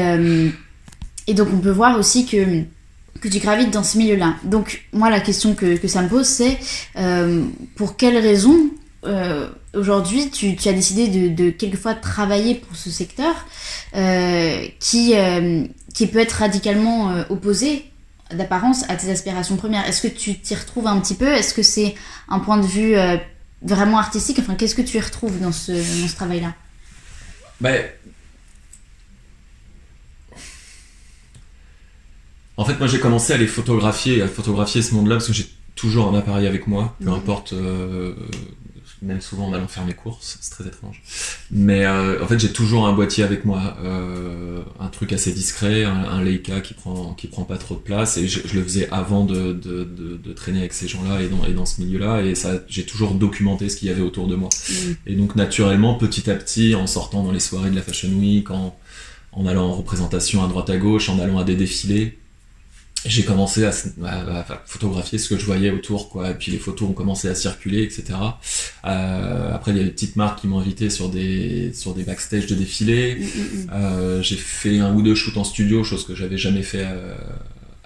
et 1.27 1.35
donc 1.35 1.49
on 1.53 1.59
peut 1.59 1.71
voir 1.71 1.99
aussi 1.99 2.27
que 2.27 2.65
que 3.21 3.29
tu 3.29 3.39
gravites 3.39 3.71
dans 3.71 3.83
ce 3.83 3.97
milieu-là. 3.99 4.37
Donc 4.45 4.85
moi 4.93 5.09
la 5.09 5.21
question 5.21 5.55
que, 5.55 5.77
que 5.77 5.89
ça 5.89 6.03
me 6.03 6.09
pose 6.09 6.27
c'est 6.27 6.59
euh, 6.97 7.45
pour 7.77 7.97
quelles 7.97 8.19
raisons 8.19 8.71
euh, 9.07 9.49
aujourd'hui 9.75 10.31
tu, 10.31 10.57
tu, 10.57 10.69
as 10.69 10.73
décidé 10.73 11.09
de, 11.09 11.29
de 11.29 11.51
quelquefois 11.51 11.95
travailler 11.95 12.55
pour 12.55 12.75
ce 12.77 12.91
secteur 12.91 13.35
euh, 13.95 14.67
qui, 14.79 15.15
euh, 15.15 15.67
qui 15.93 16.07
peut 16.07 16.19
être 16.19 16.33
radicalement 16.33 17.15
opposé 17.29 17.85
d'apparence 18.33 18.89
à 18.89 18.97
tes 18.97 19.11
aspirations 19.11 19.57
premières. 19.57 19.87
Est-ce 19.87 20.03
que 20.03 20.09
tu 20.09 20.39
t'y 20.39 20.55
retrouves 20.55 20.87
un 20.87 20.99
petit 21.01 21.15
peu? 21.15 21.29
Est-ce 21.29 21.53
que 21.55 21.63
c'est 21.63 21.95
un 22.29 22.39
point 22.39 22.57
de 22.57 22.67
vue 22.67 22.95
vraiment 23.63 23.99
artistique? 23.99 24.39
Enfin 24.39 24.55
qu'est-ce 24.55 24.75
que 24.75 24.83
tu 24.83 24.97
y 24.97 25.01
retrouves 25.01 25.39
dans 25.41 25.53
ce, 25.53 25.73
dans 25.73 26.09
ce 26.09 26.17
travail-là? 26.17 26.55
Ben, 27.61 27.85
En 32.57 32.65
fait, 32.65 32.79
moi 32.79 32.87
j'ai 32.87 33.01
commencé 33.01 33.33
à 33.33 33.37
les 33.37 33.49
photographier, 33.49 34.23
à 34.23 34.29
photographier 34.29 34.81
ce 34.81 34.95
monde-là 34.95 35.17
parce 35.17 35.27
que 35.27 35.33
j'ai 35.33 35.49
toujours 35.75 36.07
un 36.07 36.17
appareil 36.17 36.47
avec 36.47 36.69
moi, 36.69 36.97
peu 37.03 37.11
importe, 37.11 37.53
même 39.03 39.21
souvent 39.21 39.47
en 39.47 39.53
allant 39.53 39.69
faire 39.69 39.85
mes 39.85 39.95
courses, 39.95 40.39
c'est 40.41 40.51
très 40.51 40.67
étrange. 40.67 41.03
Mais 41.51 41.85
euh, 41.85 42.23
en 42.23 42.27
fait, 42.27 42.39
j'ai 42.39 42.53
toujours 42.53 42.87
un 42.87 42.93
boîtier 42.93 43.25
avec 43.25 43.45
moi, 43.45 43.77
euh, 43.83 44.61
un 44.81 44.89
truc 44.89 45.13
assez 45.13 45.33
discret, 45.33 45.85
un, 45.85 46.23
Leica 46.23 46.61
qui 46.61 46.75
prend 46.75 47.15
qui 47.15 47.27
prend 47.27 47.45
pas 47.45 47.59
trop 47.59 47.75
de 47.75 47.81
place, 47.81 48.17
et 48.17 48.27
je, 48.29 48.41
le 48.55 48.63
faisais 48.63 48.89
avant 48.91 49.25
de, 49.25 49.53
de, 49.53 49.85
de, 49.85 50.17
de 50.17 50.33
traîner 50.33 50.61
avec 50.61 50.73
ces 50.73 50.89
gens-là 50.89 51.23
et 51.23 51.29
dans, 51.29 51.45
et 51.45 51.53
dans 51.53 51.67
ce 51.67 51.81
milieu-là, 51.83 52.23
et 52.23 52.35
ça, 52.35 52.53
j'ai 52.69 52.85
toujours 52.85 53.15
documenté 53.15 53.69
ce 53.69 53.77
qu'il 53.77 53.89
y 53.89 53.91
avait 53.91 54.03
autour 54.03 54.27
de 54.27 54.37
moi. 54.37 54.49
Mhm. 54.69 54.97
Et 55.07 55.15
donc 55.15 55.37
naturellement, 55.37 55.95
petit 55.95 56.31
à 56.31 56.35
petit, 56.35 56.75
en 56.75 56.87
sortant 56.87 57.23
dans 57.23 57.33
les 57.33 57.41
soirées 57.41 57.71
de 57.71 57.77
la 57.77 57.83
Fashion 57.83 58.11
Week, 58.11 58.51
en, 58.51 58.77
en 59.33 59.47
allant 59.47 59.67
en 59.67 59.73
représentation 59.73 60.45
à 60.45 60.49
droite 60.49 60.71
à 60.71 60.77
gauche, 60.77 61.09
en 61.09 61.19
allant 61.19 61.39
à 61.39 61.45
des 61.45 61.57
défilés, 61.57 62.19
j'ai 63.05 63.23
commencé 63.23 63.65
à, 63.65 63.73
photographier 64.65 65.19
ce 65.19 65.29
que 65.29 65.39
je 65.39 65.45
voyais 65.45 65.71
autour, 65.71 66.09
quoi. 66.09 66.31
Et 66.31 66.35
puis 66.35 66.51
les 66.53 66.59
photos 66.59 66.89
ont 66.89 66.93
commencé 66.93 67.29
à 67.29 67.35
circuler, 67.35 67.83
etc. 67.83 68.05
Euh, 68.87 69.55
après, 69.55 69.73
il 69.73 69.77
y 69.77 69.81
a 69.81 69.85
des 69.85 69.91
petites 69.91 70.17
marques 70.17 70.41
qui 70.41 70.47
m'ont 70.47 70.59
invité 70.59 70.89
sur 70.89 71.11
des 71.11 71.73
sur 71.75 71.95
des 71.95 72.05
backstage 72.05 72.47
de 72.47 72.55
défilés. 72.55 73.17
Mm, 73.17 73.23
mm, 73.23 73.65
mm. 73.65 73.71
Euh, 73.73 74.23
j'ai 74.23 74.37
fait 74.37 74.79
un 74.79 74.95
ou 74.95 75.03
deux 75.03 75.15
shoots 75.15 75.37
en 75.37 75.45
studio, 75.45 75.85
chose 75.85 76.07
que 76.07 76.15
j'avais 76.15 76.39
jamais 76.39 76.63
fait 76.63 76.87
euh, 76.87 77.15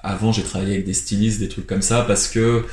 avant. 0.03 0.31
J'ai 0.31 0.43
travaillé 0.43 0.75
avec 0.75 0.87
des 0.87 0.95
stylistes, 0.95 1.41
des 1.41 1.49
trucs 1.49 1.67
comme 1.67 1.83
ça, 1.83 2.03
parce 2.03 2.29
que 2.29 2.65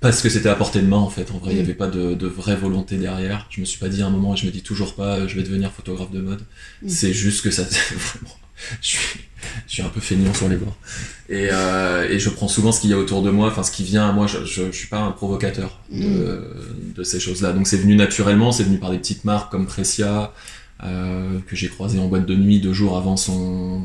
parce 0.00 0.22
que 0.22 0.28
c'était 0.28 0.48
à 0.48 0.54
portée 0.54 0.80
de 0.80 0.86
main 0.86 0.98
en 0.98 1.10
fait. 1.10 1.30
En 1.30 1.38
vrai, 1.38 1.52
il 1.52 1.56
n'y 1.56 1.62
avait 1.62 1.74
pas 1.74 1.88
de, 1.88 2.14
de, 2.14 2.26
vraie 2.26 2.56
volonté 2.56 2.96
derrière. 2.96 3.46
Je 3.50 3.60
me 3.60 3.66
suis 3.66 3.78
pas 3.78 3.88
dit 3.88 4.02
à 4.02 4.06
un 4.06 4.10
moment, 4.10 4.34
et 4.34 4.36
je 4.36 4.46
me 4.46 4.50
dis 4.50 4.62
toujours 4.62 4.94
pas, 4.94 5.26
je 5.26 5.36
vais 5.36 5.42
devenir 5.42 5.72
photographe 5.72 6.10
de 6.10 6.20
mode. 6.20 6.42
C'est 6.86 7.12
juste 7.12 7.42
que 7.42 7.50
ça, 7.50 7.62
vraiment, 7.90 8.34
je 8.80 8.88
suis 8.88 9.20
je 9.66 9.74
suis 9.74 9.82
un 9.82 9.88
peu 9.88 10.00
feignant 10.00 10.34
sur 10.34 10.48
les 10.48 10.56
bords. 10.56 10.76
Et, 11.28 11.48
euh, 11.52 12.08
et 12.08 12.18
je 12.18 12.28
prends 12.30 12.48
souvent 12.48 12.72
ce 12.72 12.80
qu'il 12.80 12.90
y 12.90 12.92
a 12.92 12.98
autour 12.98 13.22
de 13.22 13.30
moi, 13.30 13.48
enfin 13.48 13.62
ce 13.62 13.70
qui 13.70 13.84
vient 13.84 14.08
à 14.08 14.12
moi, 14.12 14.26
je, 14.26 14.44
je, 14.44 14.70
suis 14.72 14.88
pas 14.88 15.00
un 15.00 15.12
provocateur 15.12 15.80
de, 15.90 16.04
mm. 16.04 16.92
de 16.96 17.02
ces 17.02 17.20
choses-là. 17.20 17.52
Donc 17.52 17.66
c'est 17.66 17.76
venu 17.76 17.94
naturellement, 17.94 18.52
c'est 18.52 18.64
venu 18.64 18.78
par 18.78 18.90
des 18.90 18.98
petites 18.98 19.24
marques 19.24 19.50
comme 19.50 19.66
Precia, 19.66 20.32
euh, 20.82 21.38
que 21.46 21.56
j'ai 21.56 21.68
croisé 21.68 21.98
en 21.98 22.08
boîte 22.08 22.26
de 22.26 22.34
nuit 22.34 22.60
deux 22.60 22.72
jours 22.72 22.96
avant 22.96 23.16
son 23.16 23.82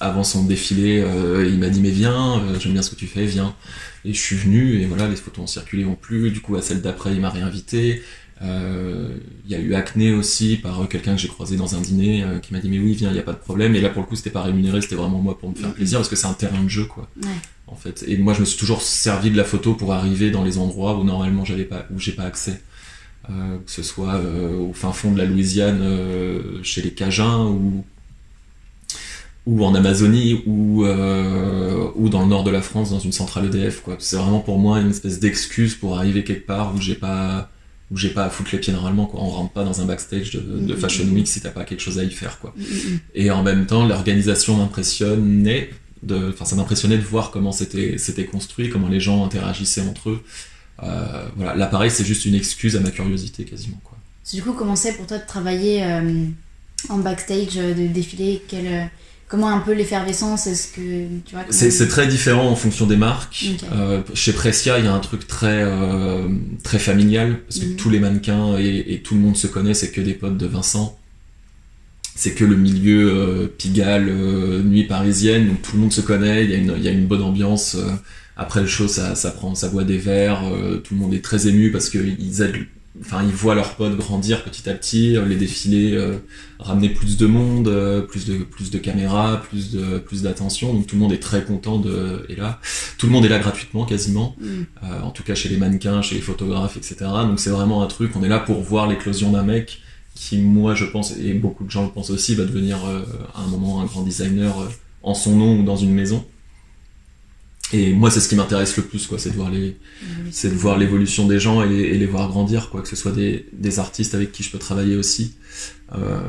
avant 0.00 0.24
son 0.24 0.44
défilé. 0.44 1.00
Euh, 1.00 1.46
il 1.48 1.58
m'a 1.58 1.68
dit 1.68 1.80
mais 1.80 1.90
viens, 1.90 2.42
j'aime 2.58 2.72
bien 2.72 2.82
ce 2.82 2.90
que 2.90 2.96
tu 2.96 3.06
fais, 3.06 3.26
viens. 3.26 3.54
Et 4.04 4.14
je 4.14 4.20
suis 4.20 4.36
venu 4.36 4.80
et 4.80 4.86
voilà, 4.86 5.08
les 5.08 5.16
photos 5.16 5.44
ont 5.44 5.46
circulé 5.46 5.84
ont 5.84 5.96
plus. 5.96 6.30
Du 6.30 6.40
coup 6.40 6.56
à 6.56 6.62
celle 6.62 6.80
d'après 6.80 7.12
il 7.12 7.20
m'a 7.20 7.30
réinvité. 7.30 8.02
Euh, 8.42 9.16
il 9.46 9.50
y 9.50 9.54
a 9.54 9.58
eu 9.58 9.74
Acné 9.74 10.12
aussi 10.12 10.56
par 10.56 10.82
euh, 10.82 10.86
quelqu'un 10.86 11.14
que 11.14 11.20
j'ai 11.20 11.28
croisé 11.28 11.56
dans 11.56 11.74
un 11.74 11.80
dîner 11.80 12.22
euh, 12.22 12.38
qui 12.38 12.52
m'a 12.52 12.60
dit 12.60 12.68
mais 12.68 12.78
oui 12.78 12.92
viens 12.92 13.10
il 13.10 13.16
y 13.16 13.18
a 13.18 13.22
pas 13.22 13.32
de 13.32 13.38
problème. 13.38 13.74
Et 13.74 13.80
là 13.80 13.88
pour 13.88 14.02
le 14.02 14.08
coup 14.08 14.16
c'était 14.16 14.30
pas 14.30 14.42
rémunéré 14.42 14.80
c'était 14.82 14.96
vraiment 14.96 15.20
moi 15.20 15.38
pour 15.38 15.50
me 15.50 15.54
faire 15.54 15.72
plaisir 15.72 15.98
parce 15.98 16.08
que 16.08 16.16
c'est 16.16 16.26
un 16.26 16.34
terrain 16.34 16.62
de 16.62 16.68
jeu 16.68 16.84
quoi. 16.84 17.08
En 17.66 17.76
fait. 17.76 18.04
Et 18.06 18.18
moi 18.18 18.34
je 18.34 18.40
me 18.40 18.44
suis 18.44 18.58
toujours 18.58 18.82
servi 18.82 19.30
de 19.30 19.36
la 19.36 19.44
photo 19.44 19.74
pour 19.74 19.92
arriver 19.92 20.30
dans 20.30 20.44
les 20.44 20.58
endroits 20.58 20.98
où 20.98 21.04
normalement 21.04 21.44
j'avais 21.44 21.64
pas 21.64 21.86
où 21.94 21.98
j'ai 21.98 22.12
pas 22.12 22.24
accès. 22.24 22.60
Euh, 23.28 23.58
que 23.58 23.70
ce 23.70 23.82
soit 23.82 24.20
au 24.20 24.72
fin 24.72 24.92
fond 24.92 25.10
de 25.10 25.18
la 25.18 25.24
Louisiane 25.24 25.82
chez 26.62 26.82
les 26.82 26.92
Cajuns 26.92 27.46
ou 27.46 27.84
ou 29.46 29.64
en 29.64 29.74
Amazonie 29.74 30.42
ou 30.46 30.84
ou 30.84 32.08
dans 32.10 32.22
le 32.22 32.28
nord 32.28 32.44
de 32.44 32.50
la 32.50 32.60
France 32.60 32.90
dans 32.90 32.98
une 32.98 33.12
centrale 33.12 33.46
EDF 33.46 33.80
quoi. 33.80 33.96
C'est 33.98 34.16
vraiment 34.16 34.40
pour 34.40 34.58
moi 34.58 34.78
une 34.80 34.90
espèce 34.90 35.20
d'excuse 35.20 35.74
pour 35.74 35.96
arriver 35.96 36.22
quelque 36.22 36.46
part 36.46 36.74
où 36.74 36.80
j'ai 36.82 36.96
pas 36.96 37.50
où 37.90 37.96
j'ai 37.96 38.10
pas 38.10 38.24
à 38.24 38.30
foutre 38.30 38.50
les 38.52 38.58
pieds 38.58 38.72
normalement 38.72 39.06
quoi 39.06 39.20
on 39.20 39.28
rentre 39.28 39.52
pas 39.52 39.64
dans 39.64 39.80
un 39.80 39.84
backstage 39.84 40.32
de, 40.32 40.40
de 40.40 40.74
mm-hmm. 40.74 40.78
fashion 40.78 41.04
week 41.04 41.28
si 41.28 41.40
t'as 41.40 41.50
pas 41.50 41.64
quelque 41.64 41.80
chose 41.80 41.98
à 41.98 42.04
y 42.04 42.10
faire 42.10 42.38
quoi 42.38 42.54
mm-hmm. 42.58 42.98
et 43.14 43.30
en 43.30 43.42
même 43.42 43.66
temps 43.66 43.86
l'organisation 43.86 44.56
m'impressionnait 44.56 45.70
Enfin, 46.08 46.44
ça 46.44 46.54
m'impressionnait 46.54 46.98
de 46.98 47.02
voir 47.02 47.32
comment 47.32 47.50
c'était 47.50 47.98
c'était 47.98 48.26
construit, 48.26 48.68
comment 48.68 48.86
les 48.86 49.00
gens 49.00 49.24
interagissaient 49.24 49.80
entre 49.80 50.10
eux. 50.10 50.22
Euh, 50.82 51.26
voilà, 51.36 51.56
l'appareil 51.56 51.90
c'est 51.90 52.04
juste 52.04 52.26
une 52.26 52.34
excuse 52.34 52.76
à 52.76 52.80
ma 52.80 52.90
curiosité 52.90 53.44
quasiment 53.44 53.80
quoi. 53.82 53.96
Du 54.32 54.40
coup, 54.42 54.52
comment 54.52 54.76
c'est 54.76 54.92
pour 54.92 55.06
toi 55.06 55.18
de 55.18 55.26
travailler 55.26 55.84
en 56.90 56.98
backstage, 56.98 57.54
de 57.54 57.86
défiler? 57.88 58.42
Quel, 58.46 58.88
Comment 59.28 59.48
un 59.48 59.58
peu 59.58 59.72
l'effervescence 59.72 60.46
Est-ce 60.46 60.68
que 60.68 61.06
tu 61.24 61.34
vois 61.34 61.44
C'est 61.50 61.88
très 61.88 62.06
différent 62.06 62.48
en 62.48 62.54
fonction 62.54 62.86
des 62.86 62.96
marques. 62.96 63.46
Euh, 63.72 64.00
chez 64.14 64.32
Precia, 64.32 64.78
il 64.78 64.84
y 64.84 64.88
a 64.88 64.94
un 64.94 65.00
truc 65.00 65.26
très 65.26 65.62
euh, 65.64 66.28
très 66.62 66.78
familial 66.78 67.40
parce 67.42 67.58
que 67.58 67.66
mhm. 67.66 67.76
tous 67.76 67.90
les 67.90 67.98
mannequins 67.98 68.56
et, 68.56 69.00
tout 69.02 69.14
le 69.14 69.20
monde 69.20 69.36
se 69.36 69.48
connaît. 69.48 69.74
C'est 69.74 69.90
que 69.90 70.00
des 70.00 70.14
potes 70.14 70.36
de 70.36 70.46
Vincent. 70.46 70.96
C'est 72.14 72.34
que 72.34 72.44
le 72.44 72.56
milieu 72.56 73.10
euh, 73.10 73.46
Pigalle, 73.48 74.12
nuit 74.64 74.84
parisienne, 74.84 75.48
donc 75.48 75.60
tout 75.60 75.74
le 75.74 75.82
monde 75.82 75.92
se 75.92 76.02
connaît. 76.02 76.44
Il 76.44 76.50
y 76.50 76.54
a 76.54 76.58
une, 76.58 76.74
il 76.76 76.84
y 76.84 76.88
a 76.88 76.92
une 76.92 77.06
bonne 77.06 77.22
ambiance. 77.22 77.76
après 78.36 78.60
le 78.60 78.68
show, 78.68 78.86
ça, 78.86 79.16
ça 79.16 79.32
prend, 79.32 79.56
ça 79.56 79.68
boit 79.68 79.84
des 79.84 79.98
verres. 79.98 80.44
tout 80.84 80.94
le 80.94 81.00
monde 81.00 81.14
est 81.14 81.24
très 81.24 81.48
ému 81.48 81.72
parce 81.72 81.90
qu'ils 81.90 82.42
aident 82.42 82.66
enfin 83.00 83.22
ils 83.22 83.34
voient 83.34 83.54
leurs 83.54 83.74
potes 83.74 83.96
grandir 83.96 84.44
petit 84.44 84.68
à 84.68 84.74
petit, 84.74 85.16
euh, 85.16 85.26
les 85.26 85.36
défilés 85.36 85.92
euh, 85.94 86.18
ramener 86.58 86.88
plus 86.88 87.16
de 87.16 87.26
monde, 87.26 87.68
euh, 87.68 88.02
plus 88.02 88.26
de 88.26 88.38
plus 88.38 88.70
de 88.70 88.78
caméras, 88.78 89.42
plus 89.48 89.72
de 89.72 89.98
plus 89.98 90.22
d'attention. 90.22 90.72
Donc 90.72 90.86
tout 90.86 90.96
le 90.96 91.02
monde 91.02 91.12
est 91.12 91.22
très 91.22 91.44
content 91.44 91.78
de 91.78 92.24
et 92.28 92.36
là, 92.36 92.60
tout 92.98 93.06
le 93.06 93.12
monde 93.12 93.24
est 93.24 93.28
là 93.28 93.38
gratuitement 93.38 93.84
quasiment. 93.84 94.36
Mm. 94.40 95.02
en 95.02 95.10
tout 95.10 95.22
cas 95.22 95.34
chez 95.34 95.48
les 95.48 95.56
mannequins, 95.56 96.02
chez 96.02 96.14
les 96.14 96.20
photographes, 96.20 96.76
etc. 96.76 96.96
Donc 97.22 97.40
c'est 97.40 97.50
vraiment 97.50 97.82
un 97.82 97.86
truc. 97.86 98.12
On 98.16 98.22
est 98.22 98.28
là 98.28 98.38
pour 98.38 98.60
voir 98.62 98.86
l'éclosion 98.86 99.30
d'un 99.32 99.42
mec 99.42 99.80
qui, 100.14 100.38
moi, 100.38 100.74
je 100.74 100.86
pense 100.86 101.14
et 101.18 101.34
beaucoup 101.34 101.64
de 101.64 101.70
gens 101.70 101.84
le 101.84 101.90
pensent 101.90 102.10
aussi, 102.10 102.34
va 102.34 102.44
devenir 102.44 102.78
à 103.34 103.42
un 103.42 103.46
moment 103.48 103.82
un 103.82 103.84
grand 103.84 104.02
designer 104.02 104.54
en 105.02 105.14
son 105.14 105.36
nom 105.36 105.60
ou 105.60 105.62
dans 105.62 105.76
une 105.76 105.92
maison. 105.92 106.24
Et 107.72 107.92
moi, 107.92 108.10
c'est 108.10 108.20
ce 108.20 108.28
qui 108.28 108.36
m'intéresse 108.36 108.76
le 108.76 108.84
plus, 108.84 109.06
quoi, 109.06 109.18
c'est 109.18 109.30
de 109.30 109.34
voir 109.34 109.50
les, 109.50 109.76
c'est 110.30 110.50
de 110.50 110.54
voir 110.54 110.78
l'évolution 110.78 111.26
des 111.26 111.40
gens 111.40 111.62
et 111.62 111.68
les, 111.68 111.82
et 111.82 111.98
les, 111.98 112.06
voir 112.06 112.28
grandir, 112.28 112.70
quoi, 112.70 112.80
que 112.80 112.88
ce 112.88 112.94
soit 112.94 113.10
des, 113.10 113.46
des, 113.52 113.80
artistes 113.80 114.14
avec 114.14 114.30
qui 114.30 114.44
je 114.44 114.50
peux 114.50 114.58
travailler 114.58 114.94
aussi, 114.94 115.34
euh, 115.96 116.20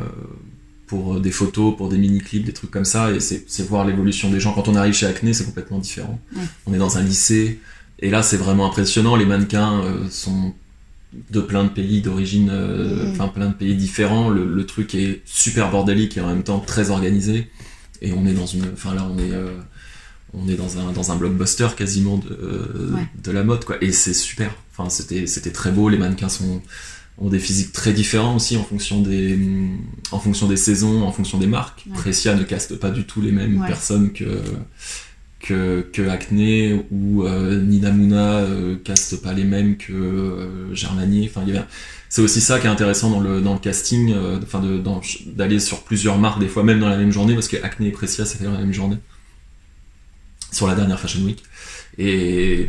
pour 0.88 1.20
des 1.20 1.29
photos, 1.32 1.77
pour 1.77 1.89
des 1.89 1.98
mini-clips, 2.00 2.44
des 2.44 2.53
trucs 2.53 2.72
comme 2.72 2.86
ça, 2.86 3.12
et 3.12 3.20
c'est, 3.20 3.67
voir 3.67 3.86
l'évolution 3.86 4.32
des 4.32 4.39
gens. 4.39 4.53
Quand 4.53 4.67
on 4.67 4.75
arrive 4.75 4.94
chez 4.94 5.06
Acne, 5.06 5.32
c'est 5.34 5.46
complètement 5.46 5.77
différent. 5.77 6.20
On 6.65 6.74
est 6.74 6.79
dans 6.79 6.98
un 6.98 7.03
lycée, 7.03 7.60
et 8.00 8.10
là, 8.10 8.24
c'est 8.24 8.38
vraiment 8.38 8.65
impressionnant. 8.65 9.15
Les 9.15 9.25
mannequins 9.25 9.82
euh, 9.82 10.10
sont 10.10 10.53
de 11.32 11.39
plein 11.39 11.63
de 11.63 11.70
pays 11.70 12.01
d'origine, 12.01 12.50
euh, 12.51 13.12
enfin 13.12 13.27
plein 13.27 13.48
de 13.48 13.53
pays 13.53 13.75
différents. 13.75 14.29
Le, 14.29 14.46
le, 14.46 14.65
truc 14.65 14.94
est 14.96 15.22
super 15.25 15.72
bordélique 15.72 16.17
et 16.17 16.22
en 16.22 16.27
même 16.27 16.44
temps 16.44 16.60
très 16.60 16.89
organisé. 16.89 17.48
Et 18.01 18.13
on 18.13 18.25
est 18.25 18.34
dans 18.34 18.46
une, 18.46 18.65
enfin 18.74 18.94
là, 18.94 19.08
on 19.10 19.17
est 19.17 19.32
euh, 19.32 19.58
on 20.34 20.48
est 20.48 20.55
dans 20.55 20.77
un, 20.77 20.91
dans 20.91 21.12
un 21.12 21.15
blockbuster 21.15 21.67
quasiment 21.75 22.17
de, 22.17 22.93
de 23.24 23.31
la 23.31 23.43
mode, 23.43 23.65
quoi. 23.65 23.77
Et 23.81 23.91
c'est 23.91 24.13
super. 24.13 24.53
Enfin, 24.75 24.89
c'était, 24.89 25.27
c'était 25.27 25.51
très 25.51 25.72
beau. 25.72 25.89
Les 25.89 25.98
mannequins 25.98 26.29
sont, 26.29 26.62
ont 27.17 27.29
des 27.29 27.39
physiques 27.39 27.72
très 27.72 27.93
différents 27.93 28.36
aussi 28.36 28.57
en 28.57 28.63
fonction 28.63 29.01
des, 29.01 29.39
en 30.12 30.19
fonction 30.19 30.48
des 30.48 30.57
saisons, 30.57 31.03
en 31.03 31.12
fonction 31.12 31.38
des 31.38 31.48
marques. 31.48 31.86
Ouais. 31.88 32.36
ne 32.36 32.43
caste 32.43 32.75
pas 32.75 32.91
du 32.91 33.05
tout 33.05 33.22
les 33.22 33.31
mêmes 33.31 33.63
personnes 33.65 34.12
que, 34.12 34.41
que, 35.39 35.88
que 35.93 36.07
Acne 36.10 36.84
ou 36.91 37.24
euh, 37.24 37.62
Nina 37.62 37.91
Muna 37.91 38.39
euh, 38.39 38.75
caste 38.84 39.22
pas 39.22 39.34
les 39.34 39.46
mêmes 39.46 39.77
que 39.77 39.93
euh, 39.93 40.75
Germanier. 40.75 41.31
Enfin, 41.34 41.46
c'est 42.10 42.22
aussi 42.22 42.41
ça 42.41 42.60
qui 42.60 42.67
est 42.67 42.69
intéressant 42.69 43.10
dans 43.10 43.19
le, 43.19 43.41
dans 43.41 43.53
le 43.53 43.60
casting, 43.60 44.13
euh, 44.13 44.39
enfin, 44.43 44.60
de, 44.60 44.81
d'aller 45.31 45.60
sur 45.60 45.84
plusieurs 45.84 46.19
marques, 46.19 46.39
des 46.39 46.48
fois 46.48 46.63
même 46.63 46.79
dans 46.79 46.89
la 46.89 46.98
même 46.98 47.12
journée, 47.12 47.34
parce 47.34 47.48
que 47.48 47.57
Acne 47.63 47.86
et 47.86 47.91
Precia, 47.91 48.25
c'est 48.25 48.43
dans 48.43 48.53
la 48.53 48.60
même 48.60 48.74
journée 48.74 48.98
sur 50.51 50.68
la 50.68 50.75
dernière 50.75 51.00
Fashion 51.00 51.22
Week. 51.22 51.44
Et, 51.98 52.68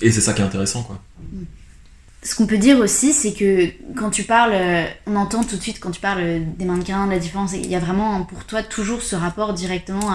c'est 0.00 0.20
ça 0.20 0.32
qui 0.32 0.42
est 0.42 0.44
intéressant, 0.44 0.82
quoi. 0.82 1.00
Ce 2.22 2.34
qu'on 2.34 2.46
peut 2.46 2.58
dire 2.58 2.78
aussi, 2.78 3.14
c'est 3.14 3.32
que 3.32 3.70
quand 3.96 4.10
tu 4.10 4.24
parles, 4.24 4.54
on 5.06 5.16
entend 5.16 5.42
tout 5.42 5.56
de 5.56 5.62
suite 5.62 5.80
quand 5.80 5.90
tu 5.90 6.02
parles 6.02 6.42
des 6.58 6.66
mannequins, 6.66 7.06
de 7.06 7.12
la 7.12 7.18
différence, 7.18 7.54
il 7.54 7.66
y 7.66 7.74
a 7.74 7.78
vraiment 7.78 8.24
pour 8.24 8.44
toi 8.44 8.62
toujours 8.62 9.00
ce 9.00 9.16
rapport 9.16 9.54
directement 9.54 10.12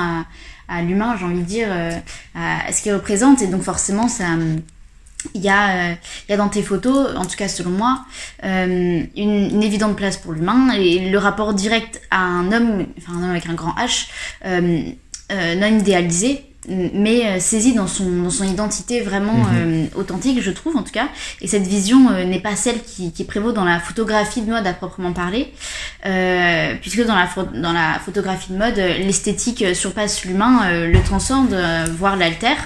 à, 0.68 0.82
l'humain, 0.84 1.16
j'ai 1.18 1.26
envie 1.26 1.40
de 1.40 1.46
dire, 1.46 1.68
euh, 1.72 1.92
à, 2.36 2.72
ce 2.72 2.84
qu'il 2.84 2.94
représente. 2.94 3.42
Et 3.42 3.48
donc 3.48 3.64
forcément, 3.64 4.08
ça, 4.08 4.26
il 5.34 5.42
y, 5.42 5.50
a, 5.50 5.92
il 5.92 5.98
y 6.30 6.34
a 6.34 6.38
dans 6.38 6.50
tes 6.50 6.62
photos, 6.62 7.16
en 7.16 7.26
tout 7.26 7.36
cas 7.36 7.48
selon 7.48 7.72
moi, 7.72 8.06
euh, 8.44 9.04
une, 9.16 9.64
évidente 9.64 9.96
place 9.96 10.18
pour 10.18 10.34
l'humain 10.34 10.72
et 10.72 11.10
le 11.10 11.18
rapport 11.18 11.54
direct 11.54 12.02
à 12.12 12.20
un 12.20 12.52
homme, 12.52 12.86
enfin 12.98 13.14
un 13.14 13.24
homme 13.24 13.32
avec 13.32 13.48
un 13.48 13.54
grand 13.56 13.74
H, 13.76 14.08
euh, 14.46 14.84
euh 15.32 15.56
non 15.56 15.80
idéalisé, 15.80 16.46
mais 16.68 17.26
euh, 17.26 17.40
saisi 17.40 17.74
dans 17.74 17.88
son, 17.88 18.10
dans 18.24 18.30
son 18.30 18.46
identité 18.46 19.02
vraiment 19.02 19.34
mhm. 19.34 19.56
euh, 19.56 19.86
authentique, 19.96 20.42
je 20.42 20.52
trouve 20.52 20.78
en 20.78 20.84
tout 20.84 20.92
cas. 20.92 21.10
Et 21.42 21.48
cette 21.48 21.68
vision 21.68 22.10
euh, 22.10 22.24
n'est 22.24 22.40
pas 22.40 22.56
celle 22.56 22.82
qui, 22.82 23.12
qui, 23.12 23.24
prévaut 23.24 23.52
dans 23.52 23.66
la 23.66 23.80
photographie 23.80 24.42
de 24.42 24.52
mode 24.52 24.66
à 24.66 24.74
proprement 24.74 25.14
parler, 25.14 25.52
puisque 26.82 27.06
dans 27.06 27.16
la, 27.16 27.28
dans 27.56 27.74
la 27.74 28.00
photographie 28.00 28.54
de 28.54 28.58
mode, 28.58 28.78
l'esthétique 28.78 29.76
surpasse 29.76 30.26
l'humain, 30.26 30.88
le 30.88 31.02
transcende, 31.04 31.56
voire 31.98 32.16
l'altère, 32.16 32.58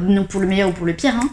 non 0.00 0.24
pour 0.24 0.40
le 0.40 0.46
meilleur 0.46 0.68
ou 0.68 0.72
pour 0.72 0.86
le 0.86 0.94
pire. 0.94 1.14
Hein. 1.14 1.28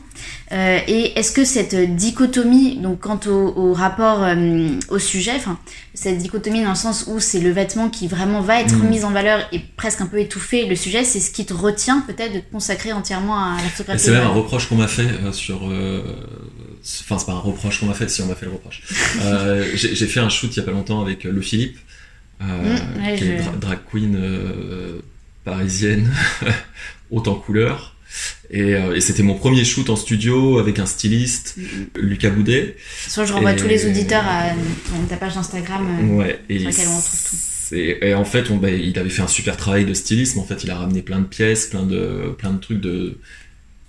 Euh, 0.51 0.79
et 0.85 1.17
est-ce 1.17 1.31
que 1.31 1.45
cette 1.45 1.95
dichotomie, 1.95 2.75
donc 2.77 2.99
quant 3.01 3.19
au, 3.27 3.71
rapport 3.73 4.21
euh, 4.23 4.67
au 4.89 4.99
sujet, 4.99 5.31
enfin 5.35 5.57
cette 5.93 6.17
dichotomie 6.17 6.61
dans 6.61 6.69
le 6.69 6.75
sens 6.75 7.05
où 7.07 7.19
c'est 7.19 7.39
le 7.39 7.51
vêtement 7.51 7.89
qui 7.89 8.07
vraiment 8.07 8.41
va 8.41 8.59
être 8.59 8.75
mm. 8.75 8.89
mis 8.89 9.03
en 9.05 9.11
valeur 9.11 9.47
et 9.53 9.59
presque 9.59 10.01
un 10.01 10.07
peu 10.07 10.19
étouffé 10.19 10.65
le 10.65 10.75
sujet, 10.75 11.05
c'est 11.05 11.21
ce 11.21 11.31
qui 11.31 11.45
te 11.45 11.53
retient 11.53 12.03
peut-être 12.13 12.33
de 12.33 12.39
te 12.39 12.51
consacrer 12.51 12.91
entièrement 12.93 13.37
à 13.37 13.57
la 13.57 13.69
photographie 13.69 14.03
C'est 14.03 14.11
même 14.11 14.23
un 14.23 14.29
reproche 14.29 14.67
qu'on 14.67 14.75
m'a 14.75 14.87
fait 14.87 15.07
euh, 15.23 15.31
sur... 15.31 15.63
Enfin 15.63 17.17
c'est 17.17 17.25
pas 17.25 17.33
un 17.33 17.39
reproche 17.39 17.79
qu'on 17.79 17.85
m'a 17.85 17.93
fait, 17.93 18.09
si 18.09 18.21
on 18.21 18.25
m'a 18.25 18.35
fait 18.35 18.47
le 18.47 18.53
reproche. 18.53 18.81
J'ai 19.75 20.07
fait 20.07 20.19
un 20.19 20.29
shoot 20.29 20.51
il 20.55 20.57
y 20.57 20.59
a 20.61 20.63
pas 20.63 20.71
longtemps 20.71 21.01
avec 21.01 21.23
Le 21.23 21.41
Philippe, 21.41 21.77
mm, 22.39 23.15
qui 23.17 23.23
est 23.25 23.41
drag 23.59 23.79
queen 23.89 24.17
parisienne, 25.43 26.11
haute 27.11 27.27
en 27.27 27.35
couleur. 27.35 27.95
Euh, 28.53 28.95
et, 28.95 29.01
c'était 29.01 29.23
mon 29.23 29.35
premier 29.35 29.63
shoot 29.63 29.89
en 29.89 29.95
studio 29.95 30.59
avec 30.59 30.79
un 30.79 30.85
styliste, 30.85 31.55
mm-hmm. 31.57 31.99
Lucas 32.01 32.29
Boudet. 32.29 32.75
Soit 33.07 33.25
je 33.25 33.33
renvoie 33.33 33.53
tous 33.53 33.67
les 33.67 33.85
auditeurs 33.87 34.25
à 34.27 34.49
ta 35.09 35.15
page 35.15 35.37
Instagram 35.37 35.87
euh, 35.87 36.17
ouais, 36.17 36.39
et 36.49 36.59
sur 36.59 36.67
laquelle 36.67 36.87
on 36.89 36.97
retrouve 36.97 37.19
tout. 37.29 37.35
Et 37.73 38.13
en 38.13 38.25
fait, 38.25 38.51
bah, 38.51 38.69
il 38.69 38.97
avait 38.99 39.09
fait 39.09 39.21
un 39.21 39.27
super 39.27 39.57
travail 39.57 39.85
de 39.85 39.93
stylisme. 39.93 40.39
En 40.39 40.43
fait, 40.43 40.63
il 40.63 40.71
a 40.71 40.77
ramené 40.77 41.01
plein 41.01 41.19
de 41.19 41.25
pièces, 41.25 41.67
plein 41.67 41.83
de, 41.83 42.35
trucs 42.61 42.81
de, 42.81 43.17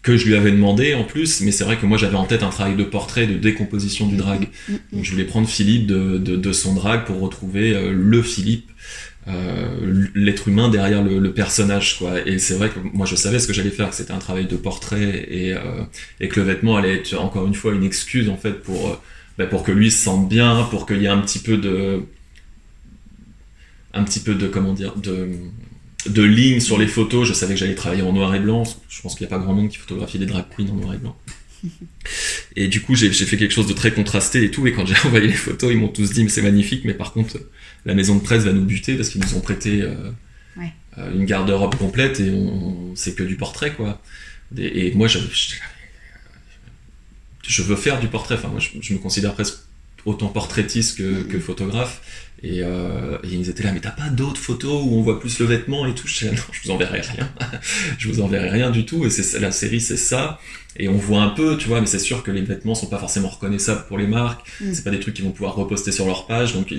que 0.02 0.16
je 0.16 0.26
lui 0.26 0.36
avais 0.36 0.50
demandé 0.50 0.94
en 0.94 1.04
plus. 1.04 1.40
Mais 1.40 1.52
c'est 1.52 1.64
vrai 1.64 1.76
que 1.76 1.86
moi, 1.86 1.98
j'avais 1.98 2.16
en 2.16 2.24
tête 2.24 2.42
un 2.42 2.50
travail 2.50 2.76
de 2.76 2.84
portrait, 2.84 3.26
de 3.26 3.34
décomposition 3.34 4.06
du 4.06 4.16
drag. 4.16 4.48
Donc, 4.92 5.04
je 5.04 5.10
voulais 5.10 5.24
prendre 5.24 5.48
Philippe 5.48 5.86
de, 5.86 6.52
son 6.52 6.74
drag 6.74 7.04
pour 7.04 7.20
retrouver 7.20 7.74
euh, 7.74 7.92
le 7.92 8.22
Philippe 8.22 8.70
euh, 9.28 10.08
l'être 10.16 10.48
humain 10.48 10.68
derrière 10.68 11.00
le, 11.02 11.32
personnage 11.32 11.96
quoi 11.96 12.26
et 12.26 12.40
c'est 12.40 12.54
vrai 12.54 12.70
que 12.70 12.80
moi 12.92 13.06
je 13.06 13.14
savais 13.14 13.38
ce 13.38 13.46
que 13.46 13.52
j'allais 13.52 13.70
faire 13.70 13.88
que 13.88 13.94
c'était 13.94 14.12
un 14.12 14.18
travail 14.18 14.46
de 14.46 14.56
portrait 14.56 15.28
et, 15.30 15.52
euh, 15.52 15.84
et 16.18 16.26
que 16.26 16.40
le 16.40 16.46
vêtement 16.46 16.76
allait 16.76 16.96
être 16.96 17.14
encore 17.14 17.46
une 17.46 17.54
fois 17.54 17.72
une 17.72 17.84
excuse 17.84 18.28
en 18.28 18.36
fait 18.36 18.64
pour 18.64 19.00
bah, 19.38 19.46
pour 19.46 19.62
que 19.62 19.70
lui 19.70 19.92
se 19.92 20.02
sente 20.02 20.28
bien 20.28 20.66
pour 20.70 20.86
qu'il 20.86 21.00
y 21.00 21.04
ait 21.04 21.08
un 21.08 21.20
petit 21.20 21.38
peu 21.38 21.56
de 21.56 22.02
un 23.94 24.04
petit 24.04 24.20
peu 24.20 24.34
de 24.34 24.48
comment 24.48 24.72
dire 24.72 24.96
de 24.96 25.30
de 26.06 26.22
lignes 26.22 26.60
sur 26.60 26.78
les 26.78 26.88
photos 26.88 27.28
je 27.28 27.32
savais 27.32 27.54
que 27.54 27.60
j'allais 27.60 27.74
travailler 27.74 28.02
en 28.02 28.12
noir 28.12 28.34
et 28.34 28.40
blanc 28.40 28.64
je 28.88 29.02
pense 29.02 29.14
qu'il 29.14 29.26
n'y 29.26 29.32
a 29.32 29.36
pas 29.36 29.42
grand 29.42 29.54
monde 29.54 29.68
qui 29.68 29.78
photographie 29.78 30.18
des 30.18 30.26
drag 30.26 30.46
queens 30.56 30.68
en 30.70 30.74
noir 30.74 30.94
et 30.94 30.98
blanc 30.98 31.16
et 32.56 32.68
du 32.68 32.82
coup, 32.82 32.94
j'ai 32.94 33.10
fait 33.12 33.36
quelque 33.36 33.52
chose 33.52 33.66
de 33.66 33.72
très 33.72 33.92
contrasté 33.92 34.44
et 34.44 34.50
tout. 34.50 34.66
Et 34.66 34.72
quand 34.72 34.86
j'ai 34.86 34.96
envoyé 35.06 35.26
les 35.26 35.32
photos, 35.32 35.72
ils 35.72 35.78
m'ont 35.78 35.88
tous 35.88 36.12
dit, 36.12 36.24
mais 36.24 36.30
c'est 36.30 36.42
magnifique, 36.42 36.84
mais 36.84 36.94
par 36.94 37.12
contre, 37.12 37.38
la 37.84 37.94
maison 37.94 38.16
de 38.16 38.22
presse 38.22 38.44
va 38.44 38.52
nous 38.52 38.64
buter 38.64 38.96
parce 38.96 39.08
qu'ils 39.08 39.20
nous 39.20 39.34
ont 39.34 39.40
prêté 39.40 39.82
euh, 39.82 39.94
euh, 40.98 41.12
une 41.12 41.24
garde-robe 41.24 41.74
complète 41.76 42.20
et 42.20 42.30
on, 42.30 42.94
c'est 42.94 43.14
que 43.14 43.22
du 43.22 43.36
portrait, 43.36 43.72
quoi. 43.72 44.00
Et, 44.58 44.92
moi, 44.94 45.08
je, 45.08 45.18
je, 47.42 47.62
veux 47.62 47.76
faire 47.76 47.98
du 48.00 48.08
portrait. 48.08 48.34
Enfin, 48.34 48.48
moi, 48.48 48.60
je, 48.60 48.92
me 48.92 48.98
considère 48.98 49.32
presque 49.32 49.56
autant 50.04 50.28
portraitiste 50.28 50.98
que, 50.98 51.22
que 51.22 51.38
photographe. 51.38 52.00
Et, 52.44 52.62
euh, 52.62 53.18
et, 53.22 53.28
ils 53.28 53.48
étaient 53.48 53.62
là, 53.62 53.72
mais 53.72 53.80
t'as 53.80 53.90
pas 53.90 54.08
d'autres 54.08 54.40
photos 54.40 54.82
où 54.84 54.96
on 54.96 55.02
voit 55.02 55.20
plus 55.20 55.38
le 55.38 55.46
vêtement 55.46 55.86
et 55.86 55.94
tout? 55.94 56.08
Je 56.08 56.26
non, 56.26 56.32
je 56.50 56.62
vous 56.64 56.70
enverrai 56.72 57.00
rien. 57.00 57.32
je 57.98 58.08
vous 58.08 58.20
enverrai 58.20 58.50
rien 58.50 58.70
du 58.70 58.84
tout. 58.84 59.04
Et 59.04 59.10
c'est 59.10 59.38
la 59.38 59.52
série, 59.52 59.80
c'est 59.80 59.96
ça. 59.96 60.40
Et 60.76 60.88
on 60.88 60.96
voit 60.96 61.22
un 61.22 61.28
peu, 61.28 61.56
tu 61.56 61.68
vois, 61.68 61.80
mais 61.80 61.86
c'est 61.86 62.00
sûr 62.00 62.24
que 62.24 62.32
les 62.32 62.42
vêtements 62.42 62.74
sont 62.74 62.88
pas 62.88 62.98
forcément 62.98 63.28
reconnaissables 63.28 63.84
pour 63.86 63.96
les 63.96 64.08
marques. 64.08 64.44
Mm. 64.60 64.74
C'est 64.74 64.82
pas 64.82 64.90
des 64.90 64.98
trucs 64.98 65.14
qu'ils 65.14 65.24
vont 65.24 65.30
pouvoir 65.30 65.54
reposter 65.54 65.92
sur 65.92 66.06
leur 66.06 66.26
page. 66.26 66.52
Donc, 66.54 66.74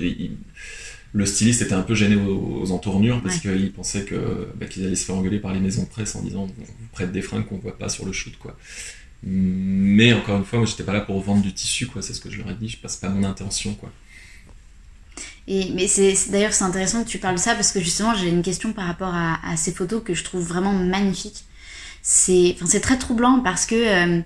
le 1.14 1.26
styliste 1.26 1.62
était 1.62 1.74
un 1.74 1.82
peu 1.82 1.94
gêné 1.94 2.16
aux, 2.16 2.70
entournures 2.70 3.22
parce 3.22 3.38
qu'il 3.38 3.72
pensait 3.72 4.02
que 4.02 4.48
bah, 4.56 4.66
qu'ils 4.66 4.84
allaient 4.84 4.96
se 4.96 5.06
faire 5.06 5.14
engueuler 5.14 5.38
par 5.38 5.54
les 5.54 5.60
maisons 5.60 5.84
de 5.84 5.88
presse 5.88 6.14
en 6.16 6.22
disant 6.22 6.46
vous 6.46 6.64
prête 6.92 7.12
des 7.12 7.22
fringues 7.22 7.46
qu'on 7.46 7.56
voit 7.56 7.78
pas 7.78 7.88
sur 7.88 8.04
le 8.04 8.12
shoot, 8.12 8.34
quoi. 8.38 8.56
Mais 9.26 10.12
encore 10.12 10.36
une 10.36 10.44
fois, 10.44 10.58
moi, 10.58 10.66
j'étais 10.66 10.82
pas 10.82 10.92
là 10.92 11.00
pour 11.00 11.20
vendre 11.20 11.42
du 11.42 11.52
tissu, 11.52 11.86
quoi. 11.86 12.02
C'est 12.02 12.12
ce 12.12 12.20
que 12.20 12.30
je 12.30 12.38
leur 12.38 12.50
ai 12.50 12.54
dit. 12.54 12.68
Je 12.68 12.76
passe 12.76 12.96
pas 12.96 13.08
mon 13.08 13.24
intention, 13.24 13.74
quoi. 13.74 13.90
Et, 15.46 15.70
mais 15.74 15.86
c'est 15.88 16.14
d'ailleurs 16.30 16.54
c'est 16.54 16.64
intéressant 16.64 17.04
que 17.04 17.08
tu 17.08 17.18
parles 17.18 17.34
de 17.34 17.40
ça 17.40 17.54
parce 17.54 17.70
que 17.70 17.78
justement 17.78 18.14
j'ai 18.14 18.30
une 18.30 18.42
question 18.42 18.72
par 18.72 18.86
rapport 18.86 19.14
à, 19.14 19.38
à, 19.46 19.58
ces 19.58 19.72
photos 19.72 20.02
que 20.02 20.14
je 20.14 20.24
trouve 20.24 20.42
vraiment 20.42 20.72
magnifiques. 20.72 21.44
C'est 22.00 22.56
enfin, 22.62 22.78
très 22.80 22.96
troublant 22.96 23.40
parce 23.40 23.66
que 23.66 23.74
euh, 23.74 24.20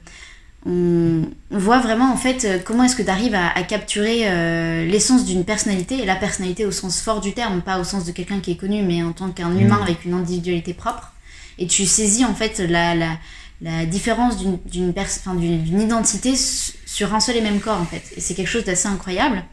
on, 0.65 1.25
on, 1.51 1.59
voit 1.59 1.81
vraiment 1.81 2.13
en 2.13 2.17
fait 2.17 2.63
comment 2.65 2.85
est-ce 2.85 2.95
que 2.95 3.03
tu 3.03 3.11
arrives 3.11 3.35
à, 3.35 3.49
à, 3.49 3.63
capturer 3.65 4.29
euh, 4.29 4.87
l'essence 4.87 5.25
d'une 5.25 5.45
personnalité 5.45 5.99
et 5.99 6.05
la 6.05 6.15
personnalité 6.15 6.67
au 6.67 6.71
sens 6.71 7.01
fort 7.01 7.21
du 7.21 7.33
terme, 7.33 7.63
pas 7.63 7.81
au 7.81 7.85
sens 7.85 8.05
de 8.05 8.13
quelqu'un 8.13 8.39
qui 8.39 8.53
est 8.53 8.57
connu 8.57 8.83
mais 8.83 9.03
en 9.03 9.13
tant 9.13 9.31
qu'un 9.31 9.57
humain 9.57 9.79
mmh. 9.79 9.83
avec 9.83 10.05
une 10.05 10.15
individualité 10.15 10.73
propre. 10.73 11.13
Et 11.59 11.67
tu 11.67 11.85
saisis 11.85 12.25
en 12.25 12.35
fait 12.35 12.61
la, 12.61 12.95
la, 12.95 13.19
la 13.61 13.87
différence 13.87 14.37
d'une 14.37 14.59
d'une 14.67 15.81
identité 15.81 16.35
sur 16.37 17.15
un 17.15 17.21
seul 17.21 17.37
et 17.37 17.41
même 17.41 17.61
corps 17.61 17.81
en 17.81 17.87
fait. 17.87 18.03
Et 18.17 18.21
c'est 18.21 18.35
quelque 18.35 18.49
chose 18.49 18.65
d'assez 18.65 18.89
incroyable. 18.89 19.45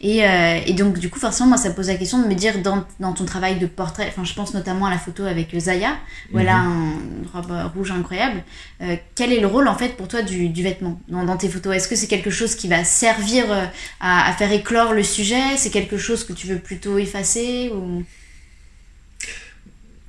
Et, 0.00 0.24
euh, 0.24 0.60
et, 0.66 0.72
donc, 0.72 0.98
du 0.98 1.10
coup, 1.10 1.18
forcément, 1.18 1.50
moi, 1.50 1.58
ça 1.58 1.70
pose 1.70 1.88
la 1.88 1.96
question 1.96 2.22
de 2.22 2.26
me 2.26 2.34
dire 2.34 2.62
dans, 2.62 2.84
dans 3.00 3.12
ton 3.12 3.26
travail 3.26 3.58
de 3.58 3.66
portrait, 3.66 4.06
enfin, 4.08 4.24
je 4.24 4.32
pense 4.32 4.54
notamment 4.54 4.86
à 4.86 4.90
la 4.90 4.98
photo 4.98 5.24
avec 5.24 5.54
Zaya, 5.58 5.96
où 6.32 6.38
elle 6.38 6.48
a 6.48 6.58
mhm. 6.58 7.22
une 7.22 7.28
robe 7.32 7.72
rouge 7.74 7.90
incroyable. 7.90 8.42
Euh, 8.80 8.96
quel 9.14 9.32
est 9.32 9.40
le 9.40 9.46
rôle, 9.46 9.68
en 9.68 9.74
fait, 9.74 9.96
pour 9.96 10.08
toi 10.08 10.22
du, 10.22 10.48
du 10.48 10.62
vêtement 10.62 10.98
dans, 11.08 11.24
dans, 11.24 11.36
tes 11.36 11.48
photos? 11.48 11.76
Est-ce 11.76 11.88
que 11.88 11.96
c'est 11.96 12.06
quelque 12.06 12.30
chose 12.30 12.54
qui 12.54 12.66
va 12.66 12.82
servir 12.84 13.52
euh, 13.52 13.66
à, 14.00 14.30
à 14.30 14.32
faire 14.32 14.50
éclore 14.52 14.94
le 14.94 15.02
sujet? 15.02 15.56
C'est 15.56 15.70
quelque 15.70 15.98
chose 15.98 16.24
que 16.24 16.32
tu 16.32 16.46
veux 16.46 16.58
plutôt 16.58 16.98
effacer 16.98 17.70
ou... 17.74 18.02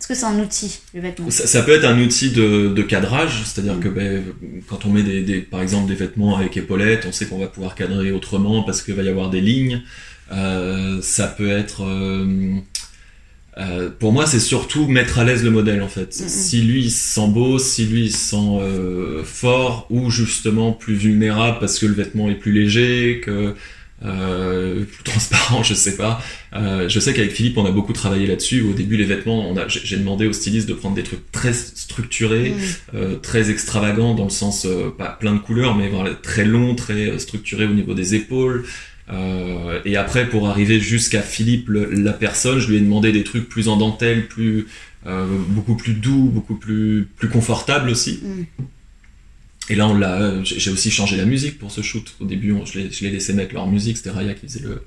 Est-ce 0.02 0.08
que 0.08 0.16
c'est 0.16 0.26
un 0.26 0.40
outil, 0.40 0.80
le 0.96 1.02
vêtement? 1.02 1.30
Ça, 1.30 1.46
ça, 1.46 1.62
peut 1.62 1.74
être 1.74 1.86
un 1.86 2.02
outil 2.02 2.32
de, 2.32 2.70
de 2.70 2.82
cadrage, 2.82 3.44
c'est-à-dire 3.46 3.80
que 3.80 3.88
ben, 3.88 4.24
quand 4.68 4.88
on 4.88 4.90
met 4.90 5.04
des, 5.04 5.22
des, 5.22 5.42
par 5.42 5.62
exemple 5.62 5.88
des 5.88 5.94
vêtements 5.94 6.36
avec 6.38 6.58
épaulettes, 6.58 7.06
on 7.08 7.12
sait 7.12 7.28
qu'on 7.28 7.38
va 7.38 7.46
pouvoir 7.46 7.76
cadrer 7.76 8.12
autrement 8.12 8.64
parce 8.64 8.82
qu'il 8.82 8.96
va 8.96 9.04
y 9.04 9.10
avoir 9.10 9.30
des 9.30 9.42
lignes. 9.42 9.84
Euh, 10.32 11.00
ça 11.04 11.28
peut 11.28 11.52
être... 11.52 11.84
Euh, 11.84 12.56
euh, 13.60 13.92
pour 14.00 14.12
moi, 14.12 14.26
c'est 14.26 14.40
surtout 14.40 14.88
mettre 14.88 15.20
à 15.20 15.24
l'aise 15.24 15.44
le 15.44 15.52
modèle 15.52 15.84
en 15.84 15.88
fait. 15.88 16.20
Mm 16.20 16.26
-hmm. 16.26 16.30
Si 16.30 16.62
lui 16.62 16.86
il 16.86 16.92
se 16.92 17.14
sent 17.14 17.28
beau, 17.28 17.60
si 17.60 17.86
lui 17.86 18.06
il 18.06 18.12
se 18.12 18.30
sent 18.32 18.58
euh, 18.60 19.24
fort 19.24 19.86
ou 19.92 20.10
justement 20.10 20.72
plus 20.72 20.96
vulnérable 20.96 21.58
parce 21.60 21.78
que 21.78 21.86
le 21.86 21.94
vêtement 21.94 22.28
est 22.28 22.40
plus 22.40 22.54
léger, 22.54 23.22
que 23.24 23.54
euh, 24.04 24.84
plus 24.84 25.04
transparent, 25.04 25.64
je 25.64 25.74
sais 25.74 25.96
pas. 25.96 26.22
Euh, 26.54 26.90
je 26.90 27.00
sais 27.00 27.14
qu'avec 27.14 27.32
Philippe, 27.32 27.58
on 27.58 27.66
a 27.66 27.72
beaucoup 27.72 27.94
travaillé 27.94 28.28
là-dessus. 28.28 28.62
Au 28.62 28.74
début, 28.74 28.98
les 28.98 29.06
vêtements, 29.06 29.50
on 29.50 29.58
a, 29.58 29.68
j'ai 29.68 29.98
demandé 29.98 30.28
au 30.28 30.34
styliste 30.34 30.68
de 30.68 30.74
prendre 30.74 30.96
des 30.96 31.04
trucs 31.04 31.32
très 31.32 31.54
structurés, 31.54 32.50
mmh. 32.50 32.96
euh, 32.96 33.16
très 33.18 33.52
extravagants 33.52 34.16
dans 34.16 34.26
le 34.26 34.30
sens 34.30 34.66
euh, 34.66 34.90
pas 34.90 35.10
plein 35.10 35.34
de 35.34 35.40
couleurs, 35.40 35.76
mais 35.76 35.90
voilà, 35.90 36.14
très 36.14 36.46
long, 36.46 36.76
très 36.76 37.20
structuré 37.20 37.66
au 37.66 37.74
niveau 37.74 37.94
des 37.94 38.16
épaules. 38.16 38.66
Euh, 39.12 39.82
et 39.86 39.98
après, 39.98 40.28
pour 40.30 40.48
arriver 40.48 40.80
jusqu'à 40.80 41.22
Philippe, 41.22 41.70
le, 41.70 41.92
la 41.92 42.14
personne, 42.14 42.60
je 42.60 42.70
lui 42.70 42.78
ai 42.78 42.80
demandé 42.80 43.12
des 43.12 43.24
trucs 43.24 43.50
plus 43.50 43.68
en 43.68 43.78
dentelle, 43.78 44.28
plus 44.28 44.68
euh, 45.08 45.26
beaucoup 45.48 45.76
plus 45.76 45.94
doux, 45.94 46.30
beaucoup 46.32 46.56
plus 46.56 47.08
plus 47.18 47.30
confortable 47.30 47.90
aussi. 47.90 48.20
Mmh. 48.24 48.64
Et 49.70 49.76
là, 49.76 49.88
on 49.88 49.94
l'a, 49.94 50.44
j'ai 50.44 50.72
aussi 50.72 50.92
changé 50.92 51.16
la 51.18 51.26
musique 51.26 51.58
pour 51.58 51.72
ce 51.72 51.82
shoot. 51.82 52.16
Au 52.20 52.26
début, 52.26 52.52
on, 52.52 52.66
je 52.66 52.80
l'ai 52.80 53.12
laissé 53.12 53.34
mettre 53.34 53.54
leur 53.54 53.68
musique. 53.68 53.98
C'était 53.98 54.10
Raya 54.10 54.34
qui 54.34 54.48
faisait 54.48 54.62
le, 54.62 54.84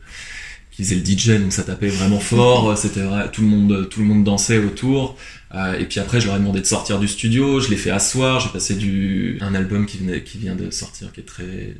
qui 0.70 0.82
faisait 0.82 0.96
le 0.96 1.04
DJ, 1.04 1.40
donc 1.40 1.52
ça 1.52 1.62
tapait 1.62 1.88
vraiment 1.88 2.18
fort. 2.18 2.76
C'était 2.76 3.02
tout 3.32 3.42
le 3.42 3.48
monde, 3.48 3.88
tout 3.88 4.00
le 4.00 4.06
monde 4.06 4.24
dansait 4.24 4.58
autour. 4.58 5.16
Euh, 5.54 5.78
et 5.78 5.84
puis 5.86 6.00
après, 6.00 6.20
je 6.20 6.26
leur 6.26 6.36
ai 6.36 6.38
demandé 6.40 6.60
de 6.60 6.66
sortir 6.66 6.98
du 6.98 7.08
studio. 7.08 7.60
Je 7.60 7.70
l'ai 7.70 7.76
fait 7.76 7.90
asseoir. 7.90 8.40
J'ai 8.40 8.48
passé 8.48 8.74
du 8.74 9.38
un 9.40 9.54
album 9.54 9.86
qui 9.86 9.98
venait, 9.98 10.22
qui 10.22 10.38
vient 10.38 10.56
de 10.56 10.70
sortir, 10.70 11.12
qui 11.12 11.20
est 11.20 11.24
très 11.24 11.76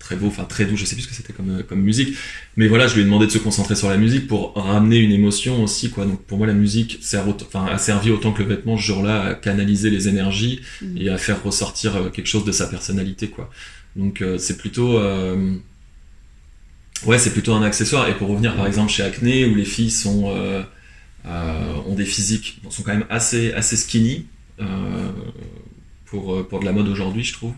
très 0.00 0.16
beau, 0.16 0.26
enfin 0.26 0.44
très 0.44 0.64
doux, 0.64 0.76
je 0.76 0.84
sais 0.84 0.96
plus 0.96 1.04
ce 1.04 1.08
que 1.08 1.14
c'était 1.14 1.32
comme, 1.32 1.62
comme 1.68 1.80
musique. 1.82 2.16
Mais 2.56 2.66
voilà, 2.66 2.88
je 2.88 2.94
lui 2.94 3.02
ai 3.02 3.04
demandé 3.04 3.26
de 3.26 3.30
se 3.30 3.38
concentrer 3.38 3.76
sur 3.76 3.88
la 3.88 3.96
musique 3.96 4.26
pour 4.26 4.54
ramener 4.56 4.98
une 4.98 5.12
émotion 5.12 5.62
aussi, 5.62 5.90
quoi. 5.90 6.04
Donc 6.06 6.20
pour 6.24 6.38
moi, 6.38 6.48
la 6.48 6.54
musique 6.54 6.98
sert 7.00 7.28
enfin, 7.28 7.66
a 7.66 7.78
servi 7.78 8.10
autant 8.10 8.32
que 8.32 8.42
le 8.42 8.48
vêtement 8.48 8.76
ce 8.76 8.82
jour-là 8.82 9.22
à 9.22 9.34
canaliser 9.34 9.90
les 9.90 10.08
énergies 10.08 10.60
mmh. 10.82 10.96
et 10.96 11.08
à 11.08 11.18
faire 11.18 11.40
ressortir 11.44 11.94
euh, 11.94 12.08
quelque 12.08 12.26
chose 12.26 12.44
de 12.44 12.52
sa 12.52 12.66
personnalité, 12.66 13.28
quoi. 13.28 13.48
Donc 13.94 14.22
euh, 14.22 14.38
c'est 14.38 14.56
plutôt. 14.56 14.98
Euh... 14.98 15.56
Ouais, 17.06 17.18
c'est 17.18 17.32
plutôt 17.32 17.54
un 17.54 17.62
accessoire. 17.62 18.08
Et 18.08 18.14
pour 18.14 18.28
revenir 18.28 18.54
par 18.56 18.66
exemple 18.66 18.90
chez 18.90 19.02
Acne, 19.02 19.46
où 19.46 19.54
les 19.54 19.64
filles 19.64 19.90
sont, 19.90 20.34
euh, 20.34 20.62
euh, 21.26 21.74
ont 21.86 21.94
des 21.94 22.04
physiques, 22.04 22.60
sont 22.68 22.82
quand 22.82 22.92
même 22.92 23.06
assez, 23.08 23.52
assez 23.52 23.76
skinny. 23.76 24.26
Euh, 24.60 25.10
pour, 26.04 26.46
pour 26.48 26.60
de 26.60 26.64
la 26.64 26.72
mode 26.72 26.88
aujourd'hui, 26.88 27.22
je 27.22 27.32
trouve, 27.32 27.54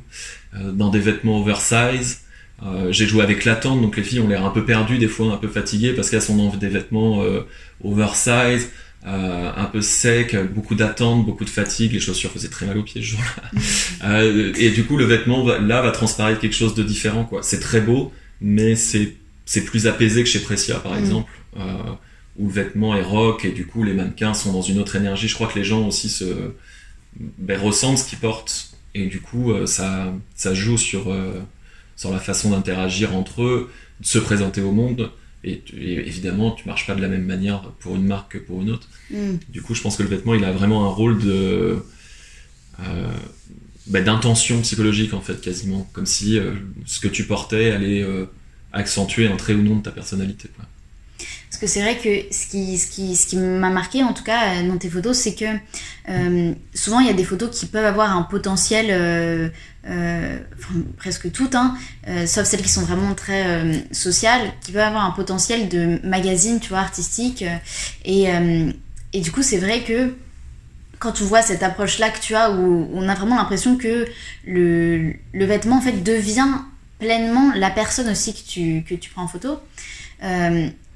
dans 0.52 0.90
des 0.90 0.98
vêtements 0.98 1.40
oversize, 1.40 2.20
euh, 2.64 2.92
j'ai 2.92 3.06
joué 3.06 3.22
avec 3.22 3.44
l'attente, 3.44 3.80
donc 3.80 3.96
les 3.96 4.02
filles 4.02 4.20
ont 4.20 4.28
l'air 4.28 4.44
un 4.44 4.50
peu 4.50 4.64
perdues, 4.64 4.98
des 4.98 5.08
fois 5.08 5.32
un 5.32 5.36
peu 5.36 5.48
fatiguées, 5.48 5.92
parce 5.92 6.10
qu'elles 6.10 6.22
sont 6.22 6.36
dans 6.36 6.54
des 6.54 6.68
vêtements 6.68 7.22
euh, 7.22 7.40
oversize, 7.82 8.68
euh, 9.04 9.50
un 9.56 9.64
peu 9.64 9.80
secs, 9.80 10.36
beaucoup 10.54 10.76
d'attente, 10.76 11.26
beaucoup 11.26 11.44
de 11.44 11.50
fatigue, 11.50 11.92
les 11.92 11.98
chaussures 11.98 12.30
faisaient 12.30 12.48
très 12.48 12.66
mal 12.66 12.78
aux 12.78 12.84
pieds 12.84 13.00
ce 13.00 13.08
jour-là. 13.08 13.60
Euh, 14.04 14.52
et 14.56 14.70
du 14.70 14.84
coup, 14.84 14.96
le 14.96 15.04
vêtement 15.04 15.44
va, 15.44 15.60
là 15.60 15.80
va 15.80 15.92
transparaître 15.92 16.40
quelque 16.40 16.56
chose 16.56 16.74
de 16.74 16.82
différent, 16.82 17.24
quoi. 17.24 17.40
C'est 17.44 17.60
très 17.60 17.80
beau, 17.80 18.12
mais 18.40 18.74
c'est 18.74 19.14
c'est 19.44 19.64
plus 19.64 19.86
apaisé 19.86 20.24
que 20.24 20.28
chez 20.28 20.40
Precia, 20.40 20.80
par 20.80 20.94
mm. 20.94 20.98
exemple, 20.98 21.30
euh, 21.56 21.60
où 22.36 22.48
le 22.48 22.52
vêtement 22.52 22.96
est 22.96 23.02
rock 23.02 23.44
et 23.44 23.52
du 23.52 23.64
coup 23.64 23.84
les 23.84 23.92
mannequins 23.92 24.34
sont 24.34 24.52
dans 24.52 24.62
une 24.62 24.80
autre 24.80 24.96
énergie. 24.96 25.28
Je 25.28 25.34
crois 25.34 25.46
que 25.46 25.56
les 25.56 25.64
gens 25.64 25.86
aussi 25.86 26.08
se 26.08 26.24
ben, 27.16 27.60
ressentent 27.60 27.98
ce 27.98 28.08
qu'ils 28.08 28.18
portent 28.18 28.72
et 28.94 29.06
du 29.06 29.20
coup 29.20 29.52
ça 29.66 30.12
ça 30.34 30.54
joue 30.54 30.78
sur 30.78 31.14
sur 31.96 32.10
la 32.12 32.18
façon 32.18 32.50
d'interagir 32.50 33.14
entre 33.14 33.42
eux, 33.42 33.70
de 34.00 34.06
se 34.06 34.18
présenter 34.18 34.60
au 34.60 34.72
monde. 34.72 35.10
Et, 35.44 35.62
et, 35.76 36.06
évidemment, 36.06 36.52
tu 36.52 36.68
marches 36.68 36.86
pas 36.86 36.94
de 36.94 37.00
la 37.00 37.08
même 37.08 37.24
manière 37.24 37.62
pour 37.80 37.96
une 37.96 38.06
marque 38.06 38.32
que 38.32 38.38
pour 38.38 38.62
une 38.62 38.70
autre. 38.70 38.88
Mm. 39.10 39.34
Du 39.48 39.62
coup, 39.62 39.74
je 39.74 39.82
pense 39.82 39.96
que 39.96 40.02
le 40.02 40.08
vêtement, 40.08 40.34
il 40.34 40.44
a 40.44 40.52
vraiment 40.52 40.86
un 40.86 40.90
rôle 40.90 41.18
de 41.18 41.82
euh, 42.80 43.06
bah, 43.88 44.00
d'intention 44.00 44.60
psychologique 44.60 45.12
en 45.12 45.20
fait, 45.20 45.40
quasiment, 45.40 45.88
comme 45.92 46.06
si 46.06 46.38
euh, 46.38 46.52
ce 46.86 47.00
que 47.00 47.08
tu 47.08 47.24
portais 47.24 47.72
allait 47.72 48.02
euh, 48.02 48.26
accentuer 48.72 49.26
un 49.26 49.36
trait 49.36 49.54
ou 49.54 49.62
non 49.62 49.76
de 49.76 49.82
ta 49.82 49.90
personnalité. 49.90 50.48
Quoi. 50.54 50.64
Parce 51.50 51.60
que 51.60 51.66
c'est 51.66 51.82
vrai 51.82 51.96
que 51.96 52.34
ce 52.34 52.46
qui, 52.46 52.78
ce 52.78 52.86
qui, 52.86 53.16
ce 53.16 53.26
qui 53.26 53.36
m'a 53.36 53.70
marqué, 53.70 54.02
en 54.02 54.14
tout 54.14 54.24
cas, 54.24 54.62
dans 54.62 54.78
tes 54.78 54.88
photos, 54.88 55.16
c'est 55.16 55.34
que 55.34 55.46
souvent, 56.74 57.00
il 57.00 57.06
y 57.06 57.10
a 57.10 57.14
des 57.14 57.24
photos 57.24 57.50
qui 57.50 57.66
peuvent 57.66 57.84
avoir 57.84 58.16
un 58.16 58.22
potentiel, 58.22 59.52
euh, 59.88 60.38
presque 60.96 61.32
toutes, 61.32 61.56
hein, 61.56 61.76
euh, 62.08 62.26
sauf 62.26 62.46
celles 62.46 62.62
qui 62.62 62.68
sont 62.68 62.82
vraiment 62.82 63.14
très 63.14 63.46
euh, 63.46 63.74
sociales, 63.90 64.52
qui 64.62 64.72
peuvent 64.72 64.82
avoir 64.82 65.04
un 65.04 65.10
potentiel 65.10 65.68
de 65.68 65.98
magazine, 66.04 66.60
tu 66.60 66.68
vois, 66.68 66.78
artistique. 66.78 67.44
Et, 68.04 68.28
et 69.12 69.20
du 69.20 69.32
coup, 69.32 69.42
c'est 69.42 69.58
vrai 69.58 69.82
que 69.82 70.14
quand 70.98 71.12
tu 71.12 71.24
vois 71.24 71.42
cette 71.42 71.62
approche-là 71.62 72.10
que 72.10 72.20
tu 72.20 72.34
as, 72.34 72.52
où 72.52 72.88
on 72.94 73.08
a 73.08 73.14
vraiment 73.14 73.36
l'impression 73.36 73.76
que 73.76 74.06
le, 74.46 75.14
le 75.32 75.44
vêtement, 75.44 75.78
en 75.78 75.80
fait, 75.80 76.02
devient 76.02 76.48
pleinement 77.00 77.52
la 77.56 77.70
personne 77.70 78.08
aussi 78.08 78.34
que 78.34 78.48
tu, 78.48 78.84
que 78.84 78.94
tu 78.94 79.10
prends 79.10 79.24
en 79.24 79.28
photo. 79.28 79.58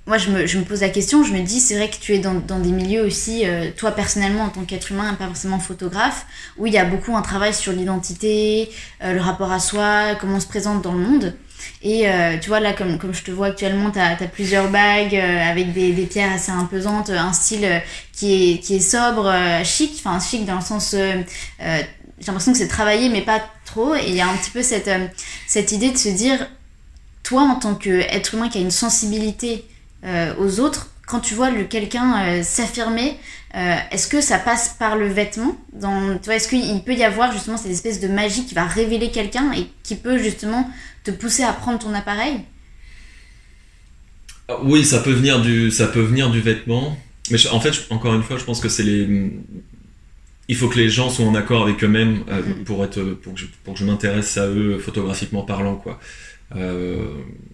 Euh, 0.06 0.10
moi, 0.10 0.18
je 0.18 0.30
me, 0.30 0.46
je 0.46 0.58
me, 0.58 0.64
pose 0.64 0.80
la 0.80 0.88
question, 0.88 1.24
je 1.24 1.32
me 1.32 1.42
dis, 1.42 1.60
c'est 1.60 1.76
vrai 1.76 1.90
que 1.90 1.96
tu 1.96 2.14
es 2.14 2.18
dans, 2.18 2.34
dans 2.34 2.58
des 2.58 2.70
milieux 2.70 3.04
aussi, 3.04 3.46
euh, 3.46 3.70
toi 3.76 3.90
personnellement, 3.92 4.44
en 4.44 4.48
tant 4.48 4.64
qu'être 4.64 4.92
humain, 4.92 5.14
pas 5.14 5.26
forcément 5.26 5.58
photographe, 5.58 6.26
où 6.56 6.66
il 6.66 6.72
y 6.72 6.78
a 6.78 6.84
beaucoup 6.84 7.16
un 7.16 7.22
travail 7.22 7.54
sur 7.54 7.72
l'identité, 7.72 8.70
euh, 9.02 9.12
le 9.12 9.20
rapport 9.20 9.52
à 9.52 9.58
soi, 9.58 10.14
comment 10.20 10.36
on 10.36 10.40
se 10.40 10.46
présente 10.46 10.82
dans 10.82 10.92
le 10.92 11.00
monde. 11.00 11.34
Et 11.82 12.08
euh, 12.08 12.38
tu 12.38 12.48
vois, 12.48 12.60
là, 12.60 12.72
comme, 12.72 12.98
comme 12.98 13.14
je 13.14 13.22
te 13.22 13.30
vois 13.30 13.48
actuellement, 13.48 13.90
tu 13.90 13.98
as, 13.98 14.16
plusieurs 14.28 14.70
bagues 14.70 15.14
euh, 15.14 15.50
avec 15.50 15.72
des, 15.72 15.92
des, 15.92 16.06
pierres 16.06 16.32
assez 16.32 16.52
imposantes, 16.52 17.10
un 17.10 17.32
style 17.32 17.64
euh, 17.64 17.78
qui, 18.12 18.54
est, 18.54 18.58
qui 18.58 18.76
est 18.76 18.80
sobre, 18.80 19.32
chic, 19.64 19.92
enfin 19.98 20.18
chic 20.20 20.44
dans 20.44 20.56
le 20.56 20.60
sens. 20.60 20.94
j'ai 20.94 22.26
l'impression 22.26 22.52
que 22.52 22.58
c'est 22.58 22.68
travaillé, 22.68 23.08
mais 23.08 23.22
pas 23.22 23.40
trop. 23.64 23.94
Et 23.94 24.08
il 24.08 24.14
y 24.14 24.20
a 24.20 24.28
un 24.28 24.36
petit 24.36 24.50
peu 24.50 24.62
cette, 24.62 24.90
cette 25.46 25.72
idée 25.72 25.90
de 25.90 25.98
se 25.98 26.08
dire, 26.08 26.46
toi, 27.22 27.42
en 27.42 27.56
tant 27.56 27.74
qu'être 27.74 28.34
humain 28.34 28.48
qui 28.48 28.58
a 28.58 28.60
une 28.60 28.70
sensibilité, 28.70 29.64
euh, 29.64 29.75
aux 30.38 30.60
autres, 30.60 30.90
quand 31.06 31.20
tu 31.20 31.34
vois 31.34 31.50
quelqu'un 31.64 32.26
euh, 32.26 32.42
s'affirmer, 32.42 33.16
euh, 33.54 33.76
est-ce 33.92 34.08
que 34.08 34.20
ça 34.20 34.38
passe 34.38 34.76
par 34.78 34.96
le 34.96 35.06
vêtement 35.06 35.56
dans, 35.72 36.18
tu 36.18 36.24
vois, 36.24 36.34
Est-ce 36.34 36.48
qu'il 36.48 36.82
peut 36.82 36.94
y 36.94 37.04
avoir 37.04 37.32
justement 37.32 37.56
cette 37.56 37.70
espèce 37.70 38.00
de 38.00 38.08
magie 38.08 38.44
qui 38.44 38.54
va 38.54 38.64
révéler 38.64 39.10
quelqu'un 39.10 39.52
et 39.52 39.68
qui 39.84 39.94
peut 39.94 40.18
justement 40.18 40.68
te 41.04 41.12
pousser 41.12 41.44
à 41.44 41.52
prendre 41.52 41.78
ton 41.78 41.94
appareil? 41.94 42.40
Ah, 44.48 44.56
Oui, 44.64 44.84
ça 44.84 44.98
peut 44.98 45.12
venir 45.12 45.40
du, 45.40 45.70
ça 45.70 45.86
peut 45.86 46.02
venir 46.02 46.30
du 46.30 46.40
vêtement. 46.40 46.98
Mais 47.30 47.38
je, 47.38 47.48
en 47.48 47.60
fait, 47.60 47.72
je, 47.72 47.80
encore 47.90 48.14
une 48.14 48.22
fois, 48.22 48.36
je 48.36 48.44
pense 48.44 48.60
que 48.60 48.68
c'est 48.68 48.82
les. 48.82 49.32
Il 50.48 50.54
faut 50.54 50.68
que 50.68 50.78
les 50.78 50.88
gens 50.88 51.10
soient 51.10 51.24
en 51.24 51.34
accord 51.34 51.62
avec 51.62 51.82
eux-mêmes 51.82 52.22
euh, 52.28 52.40
mm 52.40 52.42
-hmm. 52.42 52.64
pour 52.64 52.84
être, 52.84 53.02
pour 53.22 53.34
que 53.34 53.40
je, 53.40 53.46
pour 53.64 53.74
que 53.74 53.80
je 53.80 53.84
m'intéresse 53.84 54.36
à 54.38 54.46
eux 54.46 54.78
photographiquement 54.78 55.42
parlant, 55.42 55.76
quoi. 55.76 55.98
Euh, 56.54 57.06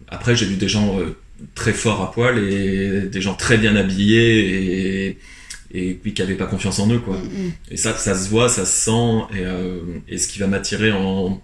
après, 0.08 0.36
j'ai 0.36 0.46
vu 0.46 0.56
des 0.56 0.68
gens 0.68 0.98
euh, 0.98 1.16
très 1.54 1.72
forts 1.72 2.00
à 2.02 2.12
poil 2.12 2.38
et 2.38 3.02
des 3.14 3.20
gens 3.20 3.34
très 3.34 3.58
bien 3.58 3.74
habillés 3.76 4.30
et, 5.08 5.18
et 5.74 5.94
puis 5.94 6.12
qui 6.14 6.22
n'avaient 6.22 6.34
pas 6.44 6.46
confiance 6.46 6.78
en 6.78 6.88
eux 6.90 6.98
quoi. 6.98 7.16
Mm 7.16 7.20
-hmm. 7.28 7.72
Et 7.72 7.76
ça, 7.76 7.90
ça 7.96 8.14
se 8.20 8.28
voit, 8.30 8.48
ça 8.48 8.64
se 8.66 8.76
sent 8.86 9.08
et, 9.36 9.44
euh, 9.44 9.80
et 10.12 10.18
ce 10.18 10.26
qui 10.28 10.38
va 10.42 10.46
m'attirer 10.46 10.92
en, 10.92 11.40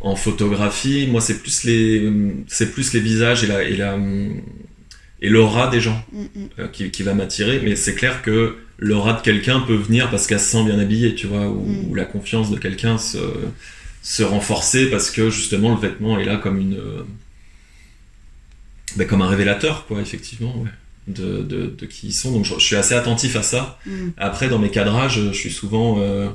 en 0.00 0.16
photographie, 0.16 1.06
moi 1.12 1.20
c'est 1.26 1.38
plus 1.44 1.58
les 1.68 2.10
c'est 2.56 2.70
plus 2.74 2.88
les 2.94 3.00
visages 3.00 3.40
et 3.44 3.48
la 3.52 3.58
et 3.72 3.76
la 3.82 3.90
et 5.24 5.28
l'aura 5.34 5.64
des 5.74 5.80
gens 5.86 6.00
Mm, 6.12 6.18
mm. 6.22 6.48
euh, 6.58 6.68
qui, 6.74 6.90
qui 6.94 7.02
va 7.08 7.14
m'attirer. 7.14 7.56
Mais 7.64 7.74
c'est 7.76 7.94
clair 7.94 8.14
que 8.26 8.36
l'aura 8.78 9.12
de 9.18 9.22
quelqu'un 9.28 9.58
peut 9.68 9.76
venir 9.88 10.04
parce 10.10 10.24
qu'elle 10.26 10.40
se 10.46 10.50
sent 10.54 10.64
bien 10.70 10.78
habillée, 10.84 11.14
tu 11.20 11.26
vois, 11.32 11.46
ou, 11.48 11.60
Mm. 11.64 11.90
ou 11.90 11.94
la 11.94 12.04
confiance 12.14 12.48
de 12.54 12.58
quelqu'un 12.64 12.96
se, 12.98 13.18
se 14.02 14.22
renforcer 14.34 14.82
parce 14.94 15.08
que 15.10 15.30
justement 15.38 15.70
le 15.76 15.80
vêtement 15.86 16.14
est 16.20 16.26
là 16.32 16.36
comme 16.44 16.58
une. 16.66 16.76
Ben, 18.96 19.06
comme 19.06 19.22
un 19.22 19.28
révélateur, 19.28 19.86
quoi, 19.86 20.00
effectivement, 20.00 20.54
ouais, 20.58 20.70
de, 21.08 21.42
de, 21.42 21.66
de 21.66 21.86
qui 21.86 22.08
ils 22.08 22.12
sont. 22.12 22.32
Donc 22.32 22.44
je, 22.44 22.54
je 22.54 22.64
suis 22.64 22.76
assez 22.76 22.94
attentif 22.94 23.36
à 23.36 23.42
ça. 23.42 23.78
Mm. 23.86 24.08
Après, 24.16 24.48
dans 24.48 24.58
mes 24.58 24.70
cadrages, 24.70 25.20
je 25.20 25.32
suis 25.32 25.50
souvent, 25.50 25.98
euh, 25.98 26.28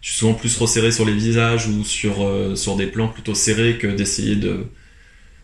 je 0.00 0.10
suis 0.10 0.18
souvent 0.18 0.34
plus 0.34 0.56
resserré 0.56 0.92
sur 0.92 1.04
les 1.04 1.14
visages 1.14 1.66
ou 1.66 1.84
sur, 1.84 2.24
euh, 2.24 2.54
sur 2.54 2.76
des 2.76 2.86
plans 2.86 3.08
plutôt 3.08 3.34
serrés 3.34 3.78
que 3.78 3.86
d'essayer 3.86 4.36
de. 4.36 4.66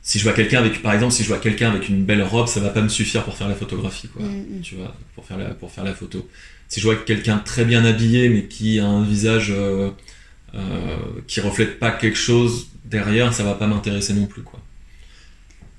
Si 0.05 0.19
je 0.19 0.25
vois 0.25 0.33
quelqu'un 0.33 0.59
avec, 0.59 0.83
par 0.83 0.93
exemple, 0.95 1.13
si 1.13 1.23
je 1.23 1.29
vois 1.29 1.39
quelqu'un 1.39 1.71
avec 1.71 1.89
une 1.89 2.05
belle 2.05 2.23
robe, 2.25 2.49
ça 2.49 2.59
va 2.59 2.71
pas 2.71 2.83
me 2.83 2.89
suffire 2.89 3.23
pour 3.23 3.37
faire 3.37 3.49
la 3.49 3.55
photographie, 3.55 4.09
quoi. 4.09 4.23
Mm, 4.25 4.59
mm. 4.59 4.61
Tu 4.63 4.75
vois, 4.75 4.95
pour 5.15 5.25
faire 5.25 5.39
la, 5.39 5.51
pour 5.51 5.71
faire 5.71 5.85
la 5.85 5.95
photo. 5.95 6.29
Si 6.69 6.81
je 6.81 6.87
vois 6.87 6.97
quelqu'un 6.97 7.39
très 7.39 7.67
bien 7.67 7.85
habillé, 7.85 8.31
mais 8.31 8.45
qui 8.45 8.81
a 8.81 8.87
un 8.87 9.05
visage 9.05 9.51
euh, 9.51 9.91
euh, 10.55 10.97
qui 11.27 11.41
reflète 11.41 11.79
pas 11.79 11.91
quelque 11.91 12.17
chose 12.17 12.69
derrière, 12.85 13.33
ça 13.35 13.45
va 13.45 13.55
pas 13.55 13.67
m'intéresser 13.67 14.15
non 14.15 14.27
plus, 14.27 14.43
quoi. 14.43 14.59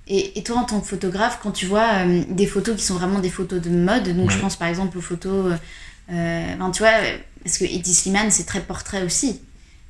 Et, 0.07 0.37
et 0.37 0.43
toi, 0.43 0.57
en 0.57 0.63
tant 0.65 0.81
que 0.81 0.87
photographe, 0.87 1.39
quand 1.41 1.51
tu 1.51 1.65
vois 1.65 2.05
euh, 2.05 2.23
des 2.29 2.45
photos 2.45 2.75
qui 2.75 2.83
sont 2.83 2.95
vraiment 2.95 3.19
des 3.19 3.29
photos 3.29 3.61
de 3.61 3.69
mode, 3.69 4.15
donc 4.15 4.31
je 4.31 4.37
pense 4.37 4.55
par 4.57 4.67
exemple 4.67 4.97
aux 4.97 5.01
photos, 5.01 5.53
euh, 6.11 6.55
ben, 6.57 6.71
tu 6.71 6.79
vois, 6.79 6.91
parce 7.43 7.57
que 7.57 7.63
Eddie 7.63 7.93
Slimane, 7.93 8.29
c'est 8.29 8.43
très 8.43 8.59
portrait 8.61 9.03
aussi, 9.03 9.39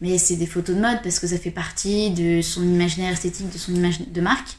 mais 0.01 0.17
c'est 0.19 0.35
des 0.35 0.45
photos 0.45 0.75
de 0.75 0.81
mode 0.81 1.01
parce 1.01 1.19
que 1.19 1.25
ça 1.25 1.37
fait 1.37 1.51
partie 1.51 2.11
de 2.11 2.41
son 2.41 2.61
imaginaire 2.61 3.13
esthétique, 3.13 3.49
de 3.49 3.57
son 3.57 3.73
image 3.73 4.01
de 4.01 4.21
marque. 4.21 4.57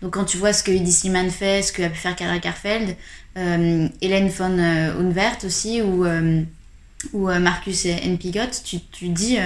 Donc 0.00 0.12
quand 0.14 0.24
tu 0.24 0.36
vois 0.36 0.52
ce 0.52 0.62
que 0.62 0.70
Eddie 0.70 0.92
Slimane 0.92 1.30
fait, 1.30 1.62
ce 1.62 1.72
qu'a 1.72 1.88
pu 1.88 1.98
faire 1.98 2.14
Karl 2.14 2.30
Lagerfeld, 2.30 2.96
euh, 3.36 3.88
Hélène 4.00 4.28
von 4.28 4.56
Unwert 4.56 5.38
aussi, 5.44 5.82
ou, 5.82 6.06
ou 7.12 7.26
Marcus 7.26 7.86
N. 7.86 8.18
Pigot, 8.18 8.40
tu, 8.64 8.78
tu 8.92 9.08
dis, 9.08 9.38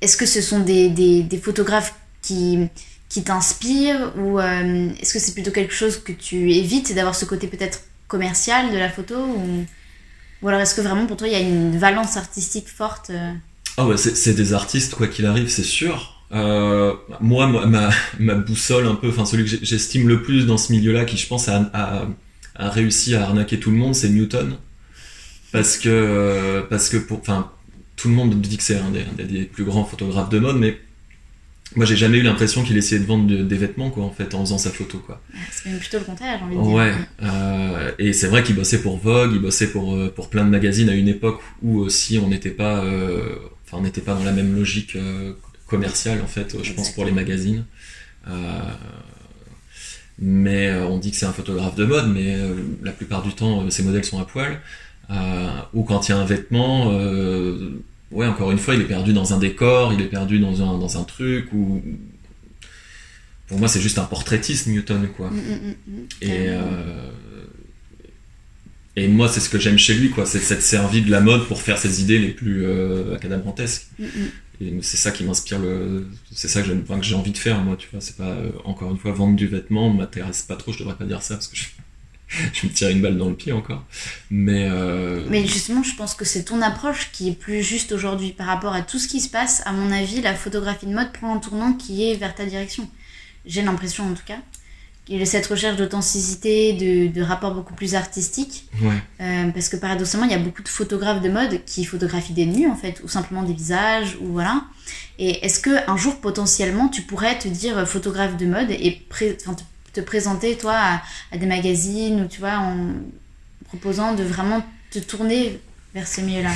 est-ce 0.00 0.16
que 0.16 0.26
ce 0.26 0.40
sont 0.40 0.60
des, 0.60 0.88
des, 0.88 1.24
des 1.24 1.38
photographes 1.38 1.94
qui, 2.20 2.68
qui 3.12 3.22
t'inspirent 3.22 4.14
ou 4.16 4.40
euh, 4.40 4.88
est-ce 4.98 5.12
que 5.12 5.18
c'est 5.18 5.34
plutôt 5.34 5.50
quelque 5.50 5.74
chose 5.74 5.98
que 5.98 6.12
tu 6.12 6.50
évites 6.50 6.94
d'avoir 6.94 7.14
ce 7.14 7.26
côté 7.26 7.46
peut-être 7.46 7.82
commercial 8.08 8.72
de 8.72 8.78
la 8.78 8.88
photo 8.88 9.16
ou, 9.16 9.66
ou 10.40 10.48
alors 10.48 10.62
est-ce 10.62 10.74
que 10.74 10.80
vraiment 10.80 11.06
pour 11.06 11.18
toi 11.18 11.28
il 11.28 11.32
y 11.34 11.36
a 11.36 11.40
une 11.40 11.78
valence 11.78 12.16
artistique 12.16 12.68
forte 12.68 13.10
euh? 13.10 13.32
Ah 13.76 13.86
ouais, 13.86 13.96
c'est 13.96 14.34
des 14.34 14.52
artistes, 14.52 14.94
quoi 14.94 15.06
qu'il 15.06 15.24
arrive, 15.24 15.48
c'est 15.48 15.62
sûr. 15.62 16.22
Euh, 16.32 16.92
moi, 17.20 17.46
ma, 17.46 17.90
ma, 18.18 18.34
boussole 18.34 18.86
un 18.86 18.94
peu, 18.94 19.08
enfin 19.08 19.24
celui 19.24 19.44
que 19.44 19.64
j'estime 19.64 20.08
le 20.08 20.22
plus 20.22 20.44
dans 20.44 20.58
ce 20.58 20.72
milieu-là, 20.72 21.06
qui 21.06 21.16
je 21.16 21.26
pense 21.26 21.48
a, 21.48 21.70
a, 21.72 22.68
réussi 22.68 23.14
à 23.14 23.22
arnaquer 23.22 23.58
tout 23.58 23.70
le 23.70 23.78
monde, 23.78 23.94
c'est 23.94 24.10
Newton. 24.10 24.58
Parce 25.52 25.78
que, 25.78 26.66
parce 26.68 26.90
que 26.90 26.98
pour, 26.98 27.20
enfin, 27.20 27.50
tout 27.96 28.08
le 28.08 28.14
monde 28.14 28.38
dit 28.42 28.58
que 28.58 28.62
c'est 28.62 28.78
un 28.78 28.90
des 28.90 29.44
plus 29.44 29.64
grands 29.64 29.84
photographes 29.84 30.28
de 30.28 30.38
mode, 30.38 30.56
mais 30.56 30.78
moi 31.76 31.84
j'ai 31.86 31.96
jamais 31.96 32.18
eu 32.18 32.22
l'impression 32.22 32.62
qu'il 32.62 32.76
essayait 32.76 33.00
de 33.00 33.06
vendre 33.06 33.26
de- 33.26 33.42
des 33.42 33.56
vêtements, 33.56 33.90
quoi, 33.90 34.04
en 34.04 34.10
fait, 34.10 34.34
en 34.34 34.40
faisant 34.40 34.58
sa 34.58 34.70
photo, 34.70 34.98
quoi. 34.98 35.20
C'est 35.50 35.70
même 35.70 35.78
plutôt 35.78 35.98
le 35.98 36.04
contraire, 36.04 36.38
j'ai 36.38 36.44
envie 36.44 36.56
de 36.56 36.62
dire. 36.62 36.70
Ouais, 36.72 36.92
euh, 37.22 37.90
et 37.98 38.12
c'est 38.12 38.26
vrai 38.28 38.42
qu'il 38.42 38.56
bossait 38.56 38.80
pour 38.82 38.98
Vogue, 38.98 39.32
il 39.34 39.40
bossait 39.40 39.68
pour, 39.68 39.94
euh, 39.94 40.12
pour 40.14 40.28
plein 40.30 40.44
de 40.44 40.50
magazines 40.50 40.88
à 40.88 40.94
une 40.94 41.08
époque 41.08 41.40
où 41.62 41.78
aussi 41.78 42.18
on 42.18 42.28
n'était 42.28 42.50
pas, 42.50 42.84
euh, 42.84 43.36
enfin 43.66 43.78
on 43.78 43.82
n'était 43.82 44.00
pas 44.00 44.14
dans 44.14 44.24
la 44.24 44.32
même 44.32 44.54
logique 44.54 44.96
euh, 44.96 45.32
commerciale 45.66 46.20
en 46.22 46.26
fait, 46.26 46.56
je 46.62 46.72
pense 46.72 46.90
pour 46.90 47.04
les 47.04 47.12
magazines. 47.12 47.64
Euh, 48.28 48.32
mais 50.18 50.72
on 50.74 50.98
dit 50.98 51.10
que 51.10 51.16
c'est 51.16 51.26
un 51.26 51.32
photographe 51.32 51.74
de 51.74 51.84
mode, 51.84 52.12
mais 52.12 52.36
la 52.82 52.92
plupart 52.92 53.22
du 53.22 53.32
temps 53.34 53.68
ses 53.70 53.82
modèles 53.82 54.04
sont 54.04 54.20
à 54.20 54.24
poil. 54.24 54.60
Euh, 55.10 55.48
ou 55.74 55.82
quand 55.82 56.08
il 56.08 56.12
y 56.12 56.14
a 56.14 56.18
un 56.18 56.24
vêtement, 56.24 56.92
euh, 56.92 57.82
ouais 58.12 58.26
encore 58.26 58.50
une 58.50 58.58
fois 58.58 58.74
il 58.74 58.80
est 58.80 58.86
perdu 58.86 59.12
dans 59.12 59.34
un 59.34 59.38
décor, 59.38 59.92
il 59.92 60.00
est 60.00 60.08
perdu 60.08 60.38
dans 60.38 60.62
un, 60.62 60.78
dans 60.78 60.98
un 60.98 61.04
truc 61.04 61.52
ou 61.52 61.82
pour 63.46 63.58
moi 63.58 63.68
c'est 63.68 63.80
juste 63.80 63.98
un 63.98 64.04
portraitiste 64.04 64.66
Newton 64.66 65.08
quoi. 65.16 65.30
Mm, 65.30 65.36
mm, 65.36 65.74
mm. 65.86 66.06
Et, 66.22 66.48
euh, 66.48 67.10
et 68.94 69.08
moi, 69.08 69.28
c'est 69.28 69.40
ce 69.40 69.48
que 69.48 69.58
j'aime 69.58 69.78
chez 69.78 69.94
lui, 69.94 70.10
quoi. 70.10 70.26
C'est 70.26 70.38
cette 70.38 70.62
servi 70.62 71.00
de 71.00 71.10
la 71.10 71.20
mode 71.20 71.46
pour 71.46 71.62
faire 71.62 71.78
ses 71.78 72.02
idées 72.02 72.18
les 72.18 72.28
plus 72.28 72.66
euh, 72.66 73.14
acadabrantesques. 73.14 73.86
Et 74.60 74.78
c'est 74.82 74.98
ça 74.98 75.10
qui 75.10 75.24
m'inspire 75.24 75.58
le. 75.58 76.08
C'est 76.30 76.48
ça 76.48 76.62
que 76.62 76.70
enfin, 76.82 77.00
j'ai 77.00 77.14
envie 77.14 77.32
de 77.32 77.38
faire, 77.38 77.62
moi, 77.62 77.76
tu 77.76 77.88
vois. 77.90 78.02
C'est 78.02 78.16
pas, 78.16 78.28
euh, 78.28 78.50
encore 78.64 78.90
une 78.90 78.98
fois, 78.98 79.12
vendre 79.12 79.34
du 79.34 79.46
vêtement 79.46 79.90
m'intéresse 79.90 80.42
pas 80.42 80.56
trop. 80.56 80.72
Je 80.72 80.78
devrais 80.80 80.94
pas 80.94 81.06
dire 81.06 81.22
ça 81.22 81.34
parce 81.34 81.48
que 81.48 81.56
je, 81.56 81.64
je 82.52 82.66
me 82.66 82.72
tire 82.72 82.88
une 82.88 83.00
balle 83.02 83.16
dans 83.18 83.28
le 83.28 83.34
pied 83.34 83.52
encore. 83.52 83.84
Mais. 84.30 84.68
euh, 84.70 85.24
Mais 85.28 85.46
justement, 85.46 85.82
je 85.82 85.94
pense 85.94 86.14
que 86.14 86.24
c'est 86.24 86.44
ton 86.44 86.62
approche 86.62 87.10
qui 87.12 87.28
est 87.28 87.34
plus 87.38 87.62
juste 87.62 87.92
aujourd'hui 87.92 88.30
par 88.32 88.46
rapport 88.46 88.72
à 88.74 88.82
tout 88.82 88.98
ce 88.98 89.08
qui 89.08 89.20
se 89.20 89.28
passe. 89.28 89.62
À 89.66 89.72
mon 89.72 89.92
avis, 89.92 90.20
la 90.22 90.34
photographie 90.34 90.86
de 90.86 90.94
mode 90.94 91.12
prend 91.12 91.34
un 91.34 91.38
tournant 91.38 91.72
qui 91.74 92.10
est 92.10 92.14
vers 92.16 92.34
ta 92.34 92.44
direction. 92.46 92.88
J'ai 93.44 93.62
l'impression 93.62 94.04
en 94.10 94.14
tout 94.14 94.24
cas. 94.26 94.38
qu'il 95.04 95.18
y 95.18 95.22
a 95.22 95.26
cette 95.26 95.46
recherche 95.48 95.76
d'authenticité, 95.76 96.72
de, 96.74 97.12
de 97.12 97.22
rapport 97.22 97.52
beaucoup 97.54 97.74
plus 97.74 97.94
artistique. 97.96 98.66
Ouais. 98.80 98.94
Euh, 99.20 99.48
parce 99.50 99.68
que 99.68 99.76
paradoxalement, 99.76 100.26
il 100.26 100.32
y 100.32 100.34
a 100.34 100.38
beaucoup 100.38 100.62
de 100.62 100.68
photographes 100.68 101.20
de 101.20 101.28
mode 101.28 101.64
qui 101.66 101.84
photographient 101.84 102.34
des 102.34 102.46
nus 102.46 102.68
en 102.68 102.76
fait, 102.76 103.00
ou 103.04 103.08
simplement 103.08 103.42
des 103.42 103.52
visages, 103.52 104.16
ou 104.20 104.28
voilà. 104.32 104.62
Et 105.18 105.44
est-ce 105.44 105.58
que 105.60 105.90
un 105.90 105.96
jour 105.96 106.20
potentiellement 106.20 106.88
tu 106.88 107.02
pourrais 107.02 107.36
te 107.38 107.48
dire 107.48 107.86
photographe 107.86 108.36
de 108.36 108.46
mode 108.46 108.70
et 108.70 109.02
pré- 109.08 109.36
te, 109.36 109.50
te 109.92 110.00
présenter 110.00 110.56
toi 110.56 110.74
à, 110.74 111.02
à 111.32 111.38
des 111.38 111.46
magazines 111.46 112.22
ou 112.22 112.28
tu 112.28 112.40
vois 112.40 112.58
en 112.58 112.94
proposant 113.68 114.14
de 114.14 114.22
vraiment 114.22 114.64
te 114.90 114.98
tourner 114.98 115.58
vers 115.94 116.06
ce 116.06 116.20
milieu-là 116.20 116.52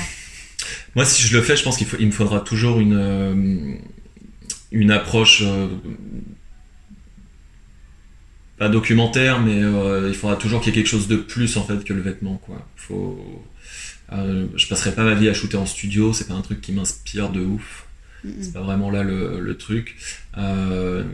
Moi, 0.94 1.05
si 1.05 1.22
je 1.22 1.37
le 1.37 1.42
fais, 1.42 1.57
je 1.57 1.62
pense 1.62 1.77
qu'il 1.77 1.87
il 1.99 2.07
me 2.07 2.12
faudra 2.12 2.40
toujours 2.40 2.79
une, 2.79 2.96
euh, 2.96 3.75
une 4.70 4.90
approche 4.90 5.42
euh, 5.42 5.68
pas 8.59 8.68
documentaire, 8.68 9.40
mais 9.40 9.62
euh, 9.62 10.09
il 10.09 10.14
faudra 10.14 10.37
toujours 10.37 10.61
qu'il 10.61 10.75
y 10.75 10.79
ait 10.79 10.83
quelque 10.83 10.90
chose 10.90 11.09
de 11.09 11.16
plus 11.16 11.57
en 11.57 11.64
fait 11.64 11.85
que 11.85 11.92
le 11.92 12.01
vêtement, 12.01 12.37
quoi. 12.37 12.66
Faut, 12.77 13.44
je 14.11 14.66
passerai 14.68 14.94
pas 14.94 15.05
ma 15.05 15.14
vie 15.14 15.29
à 15.29 15.35
shooter 15.35 15.57
en 15.57 15.66
studio, 15.66 16.12
c'est 16.12 16.29
pas 16.29 16.35
un 16.35 16.42
truc 16.42 16.61
qui 16.61 16.72
m'inspire 16.72 17.31
de 17.31 17.40
ouf. 17.40 17.86
C'est 18.41 18.53
pas 18.53 18.62
vraiment 18.62 18.91
là 18.91 19.03
le, 19.03 19.41
le 19.41 19.57
truc. 19.57 19.97
Euh, 20.39 21.05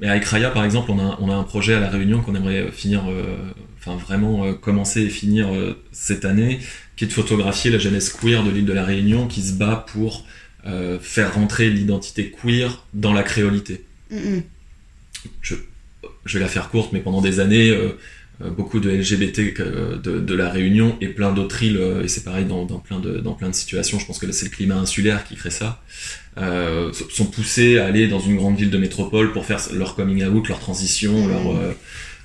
mais 0.00 0.08
avec 0.08 0.24
Raya, 0.24 0.50
par 0.50 0.64
exemple, 0.64 0.90
on 0.90 0.98
a, 0.98 1.16
on 1.20 1.30
a 1.30 1.34
un 1.34 1.44
projet 1.44 1.74
à 1.74 1.80
La 1.80 1.88
Réunion 1.88 2.20
qu'on 2.22 2.34
aimerait 2.34 2.70
finir, 2.72 3.04
euh, 3.08 3.36
enfin 3.78 3.96
vraiment 3.96 4.44
euh, 4.44 4.52
commencer 4.52 5.02
et 5.02 5.08
finir 5.08 5.52
euh, 5.54 5.80
cette 5.92 6.24
année, 6.24 6.58
qui 6.96 7.04
est 7.04 7.06
de 7.06 7.12
photographier 7.12 7.70
la 7.70 7.78
jeunesse 7.78 8.10
queer 8.10 8.42
de 8.42 8.50
l'île 8.50 8.64
de 8.64 8.72
La 8.72 8.84
Réunion 8.84 9.28
qui 9.28 9.42
se 9.42 9.52
bat 9.52 9.86
pour 9.92 10.26
faire 11.00 11.34
rentrer 11.34 11.70
l'identité 11.70 12.30
queer 12.30 12.86
dans 12.94 13.12
la 13.12 13.24
créolité. 13.24 13.82
Je, 15.40 15.56
je 16.24 16.38
vais 16.38 16.44
la 16.44 16.48
faire 16.48 16.68
courte, 16.68 16.92
mais 16.92 17.00
pendant 17.00 17.20
des 17.20 17.40
années, 17.40 17.76
beaucoup 18.40 18.78
de 18.78 18.88
LGBT 18.88 19.56
de, 20.00 20.20
de 20.20 20.34
la 20.36 20.50
Réunion 20.50 20.96
et 21.00 21.08
plein 21.08 21.32
d'autres 21.32 21.64
îles, 21.64 21.80
et 22.04 22.06
c'est 22.06 22.22
pareil 22.22 22.44
dans, 22.44 22.64
dans, 22.64 22.78
plein 22.78 23.00
de, 23.00 23.18
dans 23.18 23.32
plein 23.32 23.48
de 23.48 23.56
situations, 23.56 23.98
je 23.98 24.06
pense 24.06 24.20
que 24.20 24.30
c'est 24.30 24.44
le 24.44 24.52
climat 24.52 24.76
insulaire 24.76 25.24
qui 25.24 25.34
crée 25.34 25.50
ça, 25.50 25.82
euh, 26.38 26.92
sont 27.10 27.26
poussés 27.26 27.78
à 27.78 27.86
aller 27.86 28.08
dans 28.08 28.20
une 28.20 28.36
grande 28.36 28.56
ville 28.56 28.70
de 28.70 28.78
métropole 28.78 29.32
pour 29.32 29.44
faire 29.44 29.60
leur 29.74 29.94
coming 29.94 30.24
out, 30.24 30.48
leur 30.48 30.60
transition, 30.60 31.12
Mhm. 31.26 31.28
leur, 31.30 31.56
euh, 31.56 31.72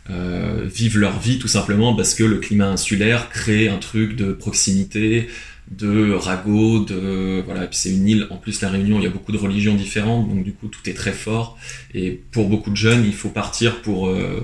euh, 0.10 0.64
vivre 0.74 1.00
leur 1.00 1.20
vie 1.20 1.38
tout 1.38 1.50
simplement 1.50 1.94
parce 1.94 2.14
que 2.14 2.24
le 2.24 2.38
climat 2.38 2.70
insulaire 2.70 3.30
crée 3.30 3.68
un 3.68 3.78
truc 3.78 4.16
de 4.16 4.32
proximité, 4.32 5.28
de 5.70 6.14
ragot, 6.14 6.86
de 6.86 7.42
voilà. 7.46 7.66
Et 7.66 7.68
puis 7.68 7.78
c'est 7.78 7.90
une 7.92 8.08
île. 8.08 8.28
En 8.30 8.38
plus, 8.38 8.62
la 8.62 8.70
Réunion, 8.70 9.00
il 9.00 9.04
y 9.04 9.08
a 9.08 9.10
beaucoup 9.10 9.34
de 9.34 9.38
religions 9.38 9.76
différentes, 9.76 10.30
donc 10.30 10.44
du 10.46 10.54
coup 10.54 10.68
tout 10.70 10.90
est 10.90 10.94
très 10.94 11.12
fort. 11.12 11.58
Et 11.94 12.12
pour 12.32 12.48
beaucoup 12.48 12.70
de 12.70 12.78
jeunes, 12.78 13.04
il 13.06 13.14
faut 13.14 13.28
partir 13.30 13.82
pour 13.82 14.08
euh, 14.08 14.40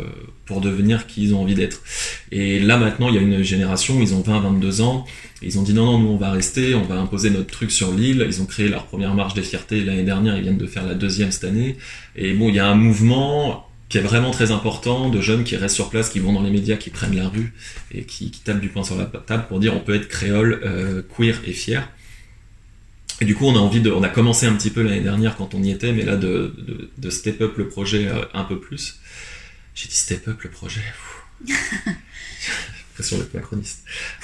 pour 0.46 0.60
devenir 0.60 1.08
qui 1.08 1.24
ils 1.24 1.34
ont 1.34 1.42
envie 1.42 1.56
d'être. 1.56 1.82
Et 2.32 2.60
là 2.60 2.78
maintenant, 2.78 3.10
il 3.10 3.16
y 3.16 3.18
a 3.18 3.22
une 3.22 3.44
génération, 3.44 4.02
ils 4.02 4.14
ont 4.14 4.22
20-22 4.22 4.82
ans. 4.82 5.06
Et 5.42 5.48
ils 5.48 5.60
ont 5.60 5.64
dit 5.64 5.74
non, 5.74 5.86
non, 5.86 6.00
nous 6.00 6.10
on 6.10 6.18
va 6.18 6.32
rester, 6.32 6.74
on 6.76 6.84
va 6.84 6.96
imposer 6.96 7.30
notre 7.30 7.52
truc 7.52 7.72
sur 7.72 7.92
l'île. 7.92 8.26
Ils 8.28 8.42
ont 8.42 8.46
créé 8.46 8.68
leur 8.68 8.86
première 8.86 9.14
marche 9.14 9.34
des 9.34 9.44
fiertés 9.44 9.84
l'année 9.84 10.04
dernière, 10.04 10.38
ils 10.38 10.44
viennent 10.44 10.58
de 10.58 10.68
faire 10.68 10.86
la 10.86 10.96
deuxième 10.96 11.32
cette 11.32 11.44
année. 11.44 11.78
Et 12.16 12.34
bon, 12.34 12.50
il 12.50 12.56
y 12.56 12.60
a 12.60 12.68
un 12.68 12.76
mouvement 12.76 13.68
qui 13.90 14.00
est 14.00 14.02
vraiment 14.02 14.32
très 14.32 14.50
important 14.50 15.10
de 15.10 15.22
jeunes 15.22 15.44
qui 15.44 15.56
restent 15.56 15.76
sur 15.76 15.92
place, 15.92 16.10
qui 16.10 16.20
vont 16.20 16.34
dans 16.34 16.42
les 16.42 16.50
médias, 16.50 16.78
qui 16.78 16.90
prennent 16.90 17.16
la 17.16 17.28
rue 17.28 17.54
et 17.92 18.06
qui, 18.06 18.32
qui 18.32 18.40
tapent 18.40 18.62
du 18.62 18.70
poing 18.70 18.84
sur 18.84 18.98
la 18.98 19.06
table 19.06 19.46
pour 19.48 19.60
dire 19.60 19.76
on 19.76 19.82
peut 19.82 19.94
être 19.94 20.08
créole, 20.08 20.62
euh, 20.64 21.04
queer 21.16 21.40
et 21.46 21.54
fier. 21.54 21.88
Et 23.22 23.26
du 23.26 23.36
coup, 23.36 23.46
on 23.46 23.56
a 23.56 23.60
envie 23.60 23.82
de, 23.82 23.92
on 23.92 24.02
a 24.02 24.10
commencé 24.10 24.48
un 24.48 24.54
petit 24.54 24.72
peu 24.72 24.82
l'année 24.82 25.02
dernière 25.02 25.36
quand 25.36 25.54
on 25.54 25.62
y 25.62 25.70
était, 25.70 25.92
mais 25.92 26.04
là 26.04 26.16
de, 26.16 26.56
de, 26.58 26.90
de 26.98 27.10
step 27.12 27.40
up 27.42 27.58
le 27.58 27.68
projet 27.68 28.08
euh, 28.08 28.26
un 28.34 28.44
peu 28.44 28.60
plus. 28.60 29.00
J'ai 29.76 29.88
dit 29.88 29.96
step 29.96 30.28
up 30.28 30.42
le 30.42 30.50
projet. 30.50 30.82
Question 32.96 33.18
d'être 33.18 33.34
macroniste. 33.34 33.80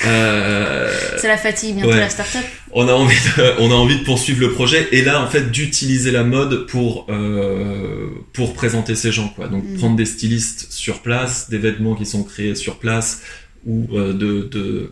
Euh, 0.05 0.93
C'est 1.17 1.27
la 1.27 1.37
fatigue, 1.37 1.75
bientôt 1.75 1.89
ouais. 1.91 1.99
la 1.99 2.09
start-up. 2.09 2.45
on 2.71 2.87
a 2.87 2.93
envie 2.93 3.15
de, 3.37 3.59
on 3.61 3.71
a 3.71 3.73
envie 3.73 3.97
de 3.97 4.03
poursuivre 4.03 4.41
le 4.41 4.51
projet 4.51 4.87
et 4.91 5.01
là 5.01 5.23
en 5.23 5.27
fait 5.27 5.49
d'utiliser 5.49 6.11
la 6.11 6.23
mode 6.23 6.67
pour 6.67 7.07
euh, 7.09 8.09
pour 8.31 8.53
présenter 8.53 8.93
ces 8.93 9.11
gens 9.11 9.29
quoi 9.29 9.47
donc 9.47 9.63
Mhm. 9.63 9.77
prendre 9.77 9.95
des 9.95 10.05
stylistes 10.05 10.67
sur 10.71 11.01
place 11.01 11.49
des 11.49 11.57
vêtements 11.57 11.95
qui 11.95 12.05
sont 12.05 12.23
créés 12.23 12.53
sur 12.53 12.77
place 12.77 13.21
ou 13.65 13.87
euh, 13.93 14.13
de, 14.13 14.47
de 14.51 14.91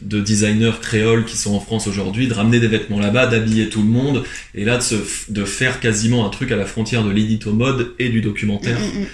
de 0.00 0.20
designers 0.20 0.74
créoles 0.80 1.24
qui 1.24 1.36
sont 1.36 1.52
en 1.54 1.60
France 1.60 1.88
aujourd'hui 1.88 2.28
de 2.28 2.34
ramener 2.34 2.60
des 2.60 2.68
vêtements 2.68 3.00
là-bas 3.00 3.26
d'habiller 3.26 3.68
tout 3.68 3.82
le 3.82 3.88
monde 3.88 4.22
et 4.54 4.64
là 4.64 4.76
de 4.76 4.82
se 4.82 4.94
de 5.28 5.44
faire 5.44 5.80
quasiment 5.80 6.24
un 6.24 6.30
truc 6.30 6.52
à 6.52 6.56
la 6.56 6.66
frontière 6.66 7.02
de 7.02 7.10
l'édito 7.10 7.52
mode 7.52 7.94
et 7.98 8.10
du 8.10 8.20
documentaire 8.20 8.78
Mm, 8.78 8.98
mm, 9.00 9.02
mm. 9.02 9.06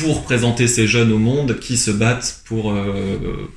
Pour 0.00 0.22
présenter 0.22 0.66
ces 0.66 0.86
jeunes 0.86 1.12
au 1.12 1.18
monde 1.18 1.58
qui 1.60 1.76
se 1.76 1.90
battent 1.90 2.40
pour 2.46 2.72
euh, 2.72 3.50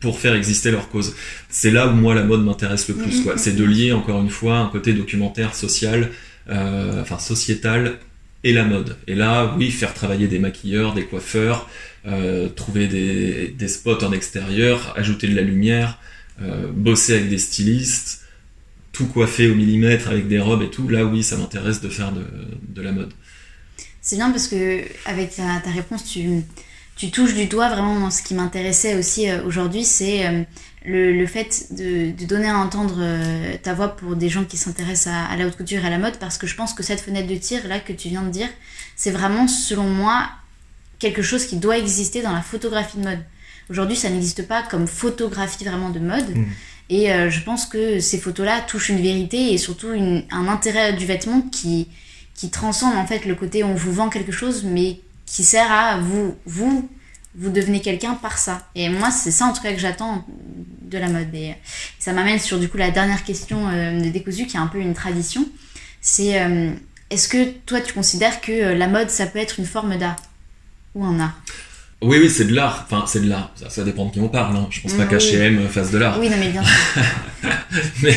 pour 0.00 0.18
faire 0.18 0.34
exister 0.34 0.70
leur 0.70 0.90
cause. 0.90 1.14
C'est 1.48 1.70
là 1.70 1.88
où 1.88 1.94
moi 1.94 2.14
la 2.14 2.22
mode 2.22 2.44
m'intéresse 2.44 2.86
le 2.88 2.94
plus. 2.94 3.18
Mhm, 3.18 3.24
quoi. 3.24 3.32
mhm, 3.32 3.38
C'est 3.38 3.56
de 3.56 3.64
lier 3.64 3.92
encore 3.92 4.20
une 4.20 4.30
fois 4.30 4.58
un 4.58 4.68
côté 4.68 4.92
documentaire, 4.92 5.54
social, 5.54 6.10
euh, 6.50 7.00
enfin 7.00 7.18
sociétal 7.18 7.98
et 8.42 8.52
la 8.52 8.64
mode. 8.64 8.96
Et 9.06 9.14
là, 9.14 9.54
oui, 9.56 9.70
faire 9.70 9.94
travailler 9.94 10.28
des 10.28 10.38
maquilleurs, 10.38 10.92
des 10.92 11.06
coiffeurs, 11.06 11.66
euh, 12.06 12.50
trouver 12.50 12.86
des, 12.88 13.48
des 13.48 13.68
spots 13.68 14.04
en 14.04 14.12
extérieur, 14.12 14.92
ajouter 14.96 15.28
de 15.28 15.34
la 15.34 15.42
lumière, 15.42 15.98
bosser 16.74 17.14
avec 17.14 17.30
des 17.30 17.38
stylistes, 17.38 18.24
tout 18.92 19.06
coiffer 19.06 19.48
au 19.48 19.54
millimètre 19.54 20.08
avec 20.08 20.28
des 20.28 20.38
robes 20.40 20.62
et 20.62 20.68
tout. 20.68 20.88
Là, 20.88 21.06
oui, 21.06 21.22
ça 21.22 21.38
m'intéresse 21.38 21.80
de 21.80 21.88
faire 21.88 22.12
de, 22.12 22.24
de 22.68 22.82
la 22.82 22.92
mode. 22.92 23.12
C'est 24.06 24.16
bien 24.16 24.30
parce 24.30 24.48
que 24.48 24.82
avec 25.06 25.34
ta, 25.34 25.60
ta 25.64 25.70
réponse, 25.70 26.04
tu, 26.04 26.42
tu 26.94 27.10
touches 27.10 27.32
du 27.34 27.46
doigt 27.46 27.70
vraiment 27.70 28.10
ce 28.10 28.22
qui 28.22 28.34
m'intéressait 28.34 28.96
aussi 28.96 29.30
euh, 29.30 29.42
aujourd'hui, 29.44 29.82
c'est 29.84 30.26
euh, 30.26 30.42
le, 30.84 31.12
le 31.12 31.26
fait 31.26 31.68
de, 31.70 32.10
de 32.10 32.24
donner 32.26 32.48
à 32.50 32.58
entendre 32.58 32.96
euh, 32.98 33.56
ta 33.62 33.72
voix 33.72 33.96
pour 33.96 34.14
des 34.14 34.28
gens 34.28 34.44
qui 34.44 34.58
s'intéressent 34.58 35.14
à, 35.14 35.24
à 35.32 35.36
la 35.38 35.46
haute 35.46 35.56
couture 35.56 35.82
et 35.82 35.86
à 35.86 35.90
la 35.90 35.96
mode, 35.98 36.18
parce 36.18 36.36
que 36.36 36.46
je 36.46 36.54
pense 36.54 36.74
que 36.74 36.82
cette 36.82 37.00
fenêtre 37.00 37.26
de 37.28 37.36
tir 37.36 37.66
là 37.66 37.80
que 37.80 37.94
tu 37.94 38.08
viens 38.10 38.20
de 38.22 38.28
dire, 38.30 38.48
c'est 38.94 39.10
vraiment 39.10 39.48
selon 39.48 39.88
moi 39.88 40.28
quelque 40.98 41.22
chose 41.22 41.46
qui 41.46 41.56
doit 41.56 41.78
exister 41.78 42.20
dans 42.20 42.32
la 42.32 42.42
photographie 42.42 42.98
de 42.98 43.04
mode. 43.04 43.20
Aujourd'hui, 43.70 43.96
ça 43.96 44.10
n'existe 44.10 44.46
pas 44.46 44.62
comme 44.62 44.86
photographie 44.86 45.64
vraiment 45.64 45.88
de 45.88 45.98
mode. 45.98 46.36
Mm. 46.36 46.44
Et 46.90 47.10
euh, 47.10 47.30
je 47.30 47.40
pense 47.40 47.64
que 47.64 47.98
ces 48.00 48.18
photos-là 48.18 48.60
touchent 48.60 48.90
une 48.90 49.00
vérité 49.00 49.54
et 49.54 49.56
surtout 49.58 49.94
une- 49.94 50.24
un 50.30 50.46
intérêt 50.48 50.92
du 50.92 51.06
vêtement 51.06 51.40
qui, 51.40 51.88
qui 52.34 52.50
transcende 52.50 52.96
en 52.96 53.06
fait 53.06 53.24
le 53.24 53.34
côté 53.34 53.64
on 53.64 53.74
vous 53.74 53.92
vend 53.92 54.08
quelque 54.08 54.32
chose, 54.32 54.64
mais 54.64 55.00
qui 55.26 55.44
sert 55.44 55.70
à 55.70 55.98
vous, 55.98 56.36
vous, 56.44 56.88
vous 57.36 57.50
devenez 57.50 57.80
quelqu'un 57.80 58.14
par 58.14 58.38
ça. 58.38 58.68
Et 58.74 58.88
moi, 58.88 59.10
c'est 59.10 59.30
ça 59.30 59.46
en 59.46 59.52
tout 59.52 59.62
cas 59.62 59.72
que 59.72 59.78
j'attends 59.78 60.24
de 60.82 60.98
la 60.98 61.08
mode. 61.08 61.34
Et 61.34 61.54
ça 61.98 62.12
m'amène 62.12 62.38
sur 62.38 62.58
du 62.58 62.68
coup 62.68 62.76
la 62.76 62.90
dernière 62.90 63.24
question 63.24 63.68
euh, 63.68 64.00
de 64.00 64.08
Décousu, 64.10 64.46
qui 64.46 64.56
est 64.56 64.60
un 64.60 64.66
peu 64.66 64.78
une 64.78 64.94
tradition. 64.94 65.46
C'est 66.00 66.40
euh, 66.40 66.72
est-ce 67.10 67.28
que 67.28 67.50
toi 67.66 67.80
tu 67.80 67.92
considères 67.92 68.40
que 68.40 68.52
euh, 68.52 68.74
la 68.74 68.88
mode 68.88 69.10
ça 69.10 69.26
peut 69.26 69.38
être 69.38 69.58
une 69.58 69.66
forme 69.66 69.96
d'art 69.96 70.16
ou 70.94 71.04
un 71.04 71.18
art? 71.20 71.40
Oui, 72.04 72.18
oui, 72.20 72.30
c'est 72.30 72.44
de 72.44 72.54
l'art. 72.54 72.86
Enfin, 72.86 73.04
c'est 73.06 73.20
de 73.22 73.28
l'art. 73.28 73.50
Ça, 73.54 73.70
ça 73.70 73.82
dépend 73.84 74.06
de 74.06 74.12
qui 74.12 74.20
on 74.20 74.28
parle. 74.28 74.56
Hein. 74.56 74.66
Je 74.70 74.80
pense 74.80 74.92
pas 74.94 75.04
Mm, 75.06 75.18
qu'H&M 75.18 75.68
fasse 75.68 75.90
de 75.90 75.98
l'art. 75.98 76.18
Oui, 76.20 76.28
non 76.28 76.36
mais 76.38 76.50
bien 76.50 76.62
mais 78.02 78.14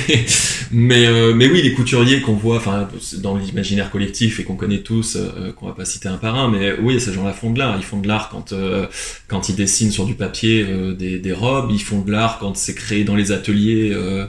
mais 0.71 1.05
euh, 1.07 1.33
mais 1.33 1.47
oui 1.49 1.61
les 1.61 1.73
couturiers 1.73 2.21
qu'on 2.21 2.33
voit 2.33 2.57
enfin 2.57 2.87
dans 3.21 3.35
l'imaginaire 3.35 3.89
collectif 3.89 4.39
et 4.39 4.43
qu'on 4.43 4.55
connaît 4.55 4.81
tous 4.81 5.15
euh, 5.17 5.51
qu'on 5.53 5.67
va 5.67 5.73
pas 5.73 5.85
citer 5.85 6.07
un 6.07 6.17
par 6.17 6.35
un 6.35 6.49
mais 6.49 6.73
oui 6.81 6.99
ces 6.99 7.13
gens-là 7.13 7.33
font 7.33 7.51
de 7.51 7.59
l'art 7.59 7.75
ils 7.77 7.83
font 7.83 7.99
de 7.99 8.07
l'art 8.07 8.29
quand 8.29 8.53
euh, 8.53 8.85
quand 9.27 9.49
ils 9.49 9.55
dessinent 9.55 9.91
sur 9.91 10.05
du 10.05 10.13
papier 10.13 10.65
euh, 10.67 10.93
des, 10.93 11.19
des 11.19 11.33
robes 11.33 11.71
ils 11.71 11.81
font 11.81 12.01
de 12.01 12.11
l'art 12.11 12.37
quand 12.39 12.55
c'est 12.55 12.75
créé 12.75 13.03
dans 13.03 13.15
les 13.15 13.31
ateliers 13.31 13.91
euh, 13.93 14.27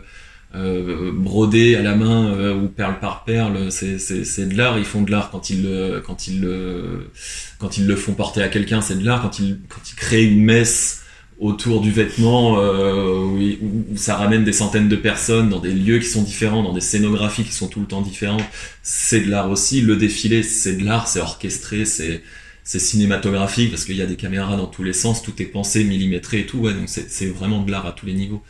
euh, 0.57 1.13
brodé 1.13 1.77
à 1.77 1.83
la 1.83 1.95
main 1.95 2.33
euh, 2.33 2.55
ou 2.55 2.69
perle 2.69 2.99
par 3.01 3.25
perle 3.25 3.71
c'est 3.71 3.99
c'est 3.99 4.25
c'est 4.25 4.47
de 4.47 4.57
l'art 4.57 4.79
ils 4.79 4.85
font 4.85 5.03
de 5.03 5.11
l'art 5.11 5.31
quand 5.31 5.51
ils 5.51 5.63
le 5.63 6.03
quand 6.05 6.27
ils 6.27 6.41
le 6.41 7.11
quand 7.59 7.77
ils 7.79 7.87
le 7.87 7.97
font 7.97 8.15
porter 8.15 8.43
à 8.43 8.49
quelqu'un 8.49 8.81
c'est 8.81 8.99
de 8.99 9.05
l'art 9.05 9.23
quand 9.23 9.39
ils 9.39 9.59
quand 9.69 9.81
ils 9.91 9.95
créent 9.97 10.25
une 10.25 10.43
messe 10.45 11.03
autour 11.39 11.81
du 11.81 11.93
vêtement 11.93 12.59
euh, 12.61 13.23
où, 13.23 13.39
où- 13.93 13.97
ça 13.97 14.17
ramène 14.17 14.43
des 14.45 14.53
centaines 14.53 14.89
de 14.89 14.97
personnes 14.97 15.49
dans 15.51 15.61
des 15.61 15.73
lieux 15.73 15.99
qui 16.01 16.09
sont 16.09 16.23
différents, 16.23 16.63
dans 16.65 16.73
des 16.73 16.81
scénographies 16.81 17.45
qui 17.45 17.53
sont 17.53 17.69
tout 17.69 17.79
le 17.81 17.87
temps 17.87 18.01
différentes. 18.03 18.43
C'est 18.83 19.21
de 19.21 19.31
l'art 19.31 19.49
aussi. 19.51 19.81
Le 19.81 19.97
défilé, 19.97 20.43
c'est 20.43 20.75
de 20.77 20.85
l'art, 20.85 21.07
c'est 21.09 21.21
orchestré, 21.21 21.85
c'est 21.85 22.23
c'est 22.65 22.81
cinématographique 22.81 23.71
parce 23.71 23.85
qu'il 23.85 23.97
y 23.97 24.03
a 24.03 24.07
des 24.07 24.17
caméras 24.17 24.57
dans 24.57 24.67
tous 24.67 24.83
les 24.83 24.93
sens, 24.93 25.23
tout 25.23 25.41
est 25.41 25.47
pensé, 25.47 25.85
millimétré 25.85 26.41
et 26.41 26.47
tout. 26.47 26.59
Ouais, 26.59 26.75
donc 26.75 26.89
c'est 26.89 27.09
c'est 27.11 27.27
vraiment 27.27 27.63
de 27.63 27.71
l'art 27.71 27.87
à 27.87 27.93
tous 27.93 28.07
les 28.07 28.15
niveaux, 28.15 28.43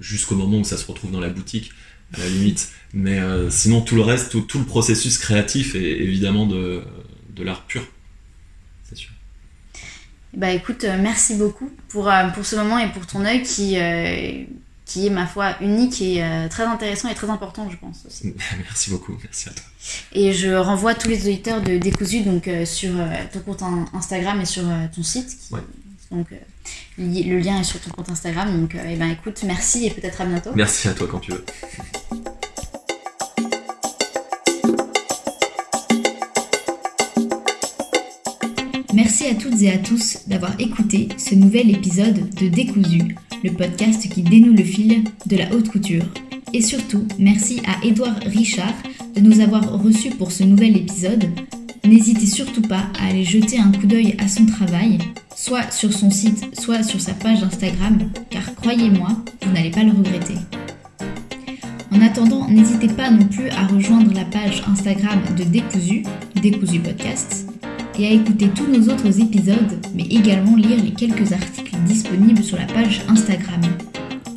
jusqu'au 0.00 0.34
moment 0.36 0.58
où 0.60 0.64
ça 0.64 0.76
se 0.78 0.86
retrouve 0.86 1.10
dans 1.12 1.20
la 1.20 1.28
boutique, 1.30 1.72
à 2.14 2.18
la 2.20 2.28
limite. 2.28 2.70
Mais 2.94 3.20
euh, 3.20 3.50
sinon, 3.50 3.80
tout 3.82 3.96
le 3.96 4.02
reste, 4.02 4.30
tout, 4.32 4.40
tout 4.42 4.58
le 4.58 4.64
processus 4.66 5.18
créatif 5.18 5.74
est 5.74 6.00
évidemment 6.00 6.46
de, 6.46 6.82
de 7.36 7.42
l'art 7.44 7.66
pur. 7.66 7.82
Bah 10.34 10.50
écoute, 10.52 10.84
euh, 10.84 10.96
merci 11.00 11.34
beaucoup 11.34 11.70
pour, 11.88 12.08
euh, 12.08 12.28
pour 12.28 12.46
ce 12.46 12.56
moment 12.56 12.78
et 12.78 12.88
pour 12.92 13.06
ton 13.06 13.24
œil 13.24 13.42
qui, 13.42 13.76
euh, 13.78 14.44
qui 14.84 15.06
est 15.06 15.10
ma 15.10 15.26
foi 15.26 15.56
unique 15.60 16.00
et 16.00 16.22
euh, 16.22 16.48
très 16.48 16.62
intéressant 16.64 17.08
et 17.08 17.14
très 17.14 17.28
important 17.30 17.68
je 17.70 17.76
pense 17.76 18.04
aussi. 18.06 18.32
Merci 18.58 18.90
beaucoup, 18.90 19.16
merci 19.22 19.48
à 19.48 19.52
toi. 19.52 19.64
Et 20.12 20.32
je 20.32 20.50
renvoie 20.50 20.94
tous 20.94 21.08
les 21.08 21.26
auditeurs 21.28 21.60
de 21.62 21.78
Décousu 21.78 22.20
donc, 22.22 22.46
euh, 22.48 22.64
sur 22.64 22.92
ton 23.32 23.40
compte 23.40 23.62
in- 23.62 23.86
Instagram 23.94 24.40
et 24.40 24.44
sur 24.46 24.62
ton 24.94 25.02
site. 25.02 25.28
qui- 25.28 25.54
Ouais. 25.54 25.60
Donc 26.12 26.26
li- 26.98 27.22
le 27.24 27.38
lien 27.38 27.60
est 27.60 27.64
sur 27.64 27.80
ton 27.80 27.90
compte 27.90 28.08
Instagram. 28.10 28.60
Donc 28.60 28.74
euh, 28.74 28.78
eh 28.88 28.96
ben, 28.96 29.10
écoute, 29.10 29.42
merci 29.44 29.86
et 29.86 29.90
peut-être 29.90 30.20
à 30.20 30.24
bientôt. 30.26 30.50
Merci 30.54 30.88
à 30.88 30.92
toi 30.94 31.06
quand 31.10 31.20
tu 31.20 31.32
veux. 31.32 31.44
Merci 39.20 39.36
à 39.36 39.50
toutes 39.50 39.60
et 39.60 39.70
à 39.70 39.76
tous 39.76 40.18
d'avoir 40.28 40.58
écouté 40.58 41.08
ce 41.18 41.34
nouvel 41.34 41.70
épisode 41.70 42.30
de 42.36 42.48
Décousu, 42.48 43.16
le 43.44 43.52
podcast 43.52 44.08
qui 44.08 44.22
dénoue 44.22 44.54
le 44.54 44.64
fil 44.64 45.04
de 45.26 45.36
la 45.36 45.52
haute 45.52 45.68
couture. 45.68 46.04
Et 46.54 46.62
surtout, 46.62 47.06
merci 47.18 47.60
à 47.66 47.84
Édouard 47.84 48.16
Richard 48.24 48.72
de 49.14 49.20
nous 49.20 49.40
avoir 49.40 49.78
reçus 49.78 50.08
pour 50.08 50.32
ce 50.32 50.42
nouvel 50.42 50.74
épisode. 50.74 51.28
N'hésitez 51.84 52.24
surtout 52.24 52.62
pas 52.62 52.86
à 52.98 53.08
aller 53.10 53.24
jeter 53.24 53.58
un 53.58 53.70
coup 53.72 53.86
d'œil 53.86 54.16
à 54.18 54.26
son 54.26 54.46
travail, 54.46 54.96
soit 55.36 55.70
sur 55.70 55.92
son 55.92 56.08
site, 56.08 56.58
soit 56.58 56.82
sur 56.82 57.00
sa 57.02 57.12
page 57.12 57.42
Instagram, 57.42 58.10
car 58.30 58.54
croyez-moi, 58.54 59.08
vous 59.42 59.52
n'allez 59.52 59.70
pas 59.70 59.82
le 59.82 59.92
regretter. 59.92 60.36
En 61.92 62.00
attendant, 62.00 62.48
n'hésitez 62.48 62.88
pas 62.88 63.10
non 63.10 63.26
plus 63.26 63.50
à 63.50 63.66
rejoindre 63.66 64.14
la 64.14 64.24
page 64.24 64.62
Instagram 64.66 65.20
de 65.36 65.44
Décousu, 65.44 66.04
Décousu 66.40 66.80
Podcast, 66.80 67.49
et 68.00 68.06
à 68.06 68.10
écouter 68.12 68.48
tous 68.48 68.66
nos 68.66 68.92
autres 68.92 69.20
épisodes, 69.20 69.78
mais 69.94 70.04
également 70.04 70.56
lire 70.56 70.82
les 70.82 70.92
quelques 70.92 71.32
articles 71.32 71.76
disponibles 71.84 72.42
sur 72.42 72.56
la 72.56 72.64
page 72.64 73.02
Instagram. 73.08 73.60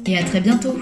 Et 0.06 0.17
à 0.17 0.23
très 0.23 0.41
bientôt 0.41 0.78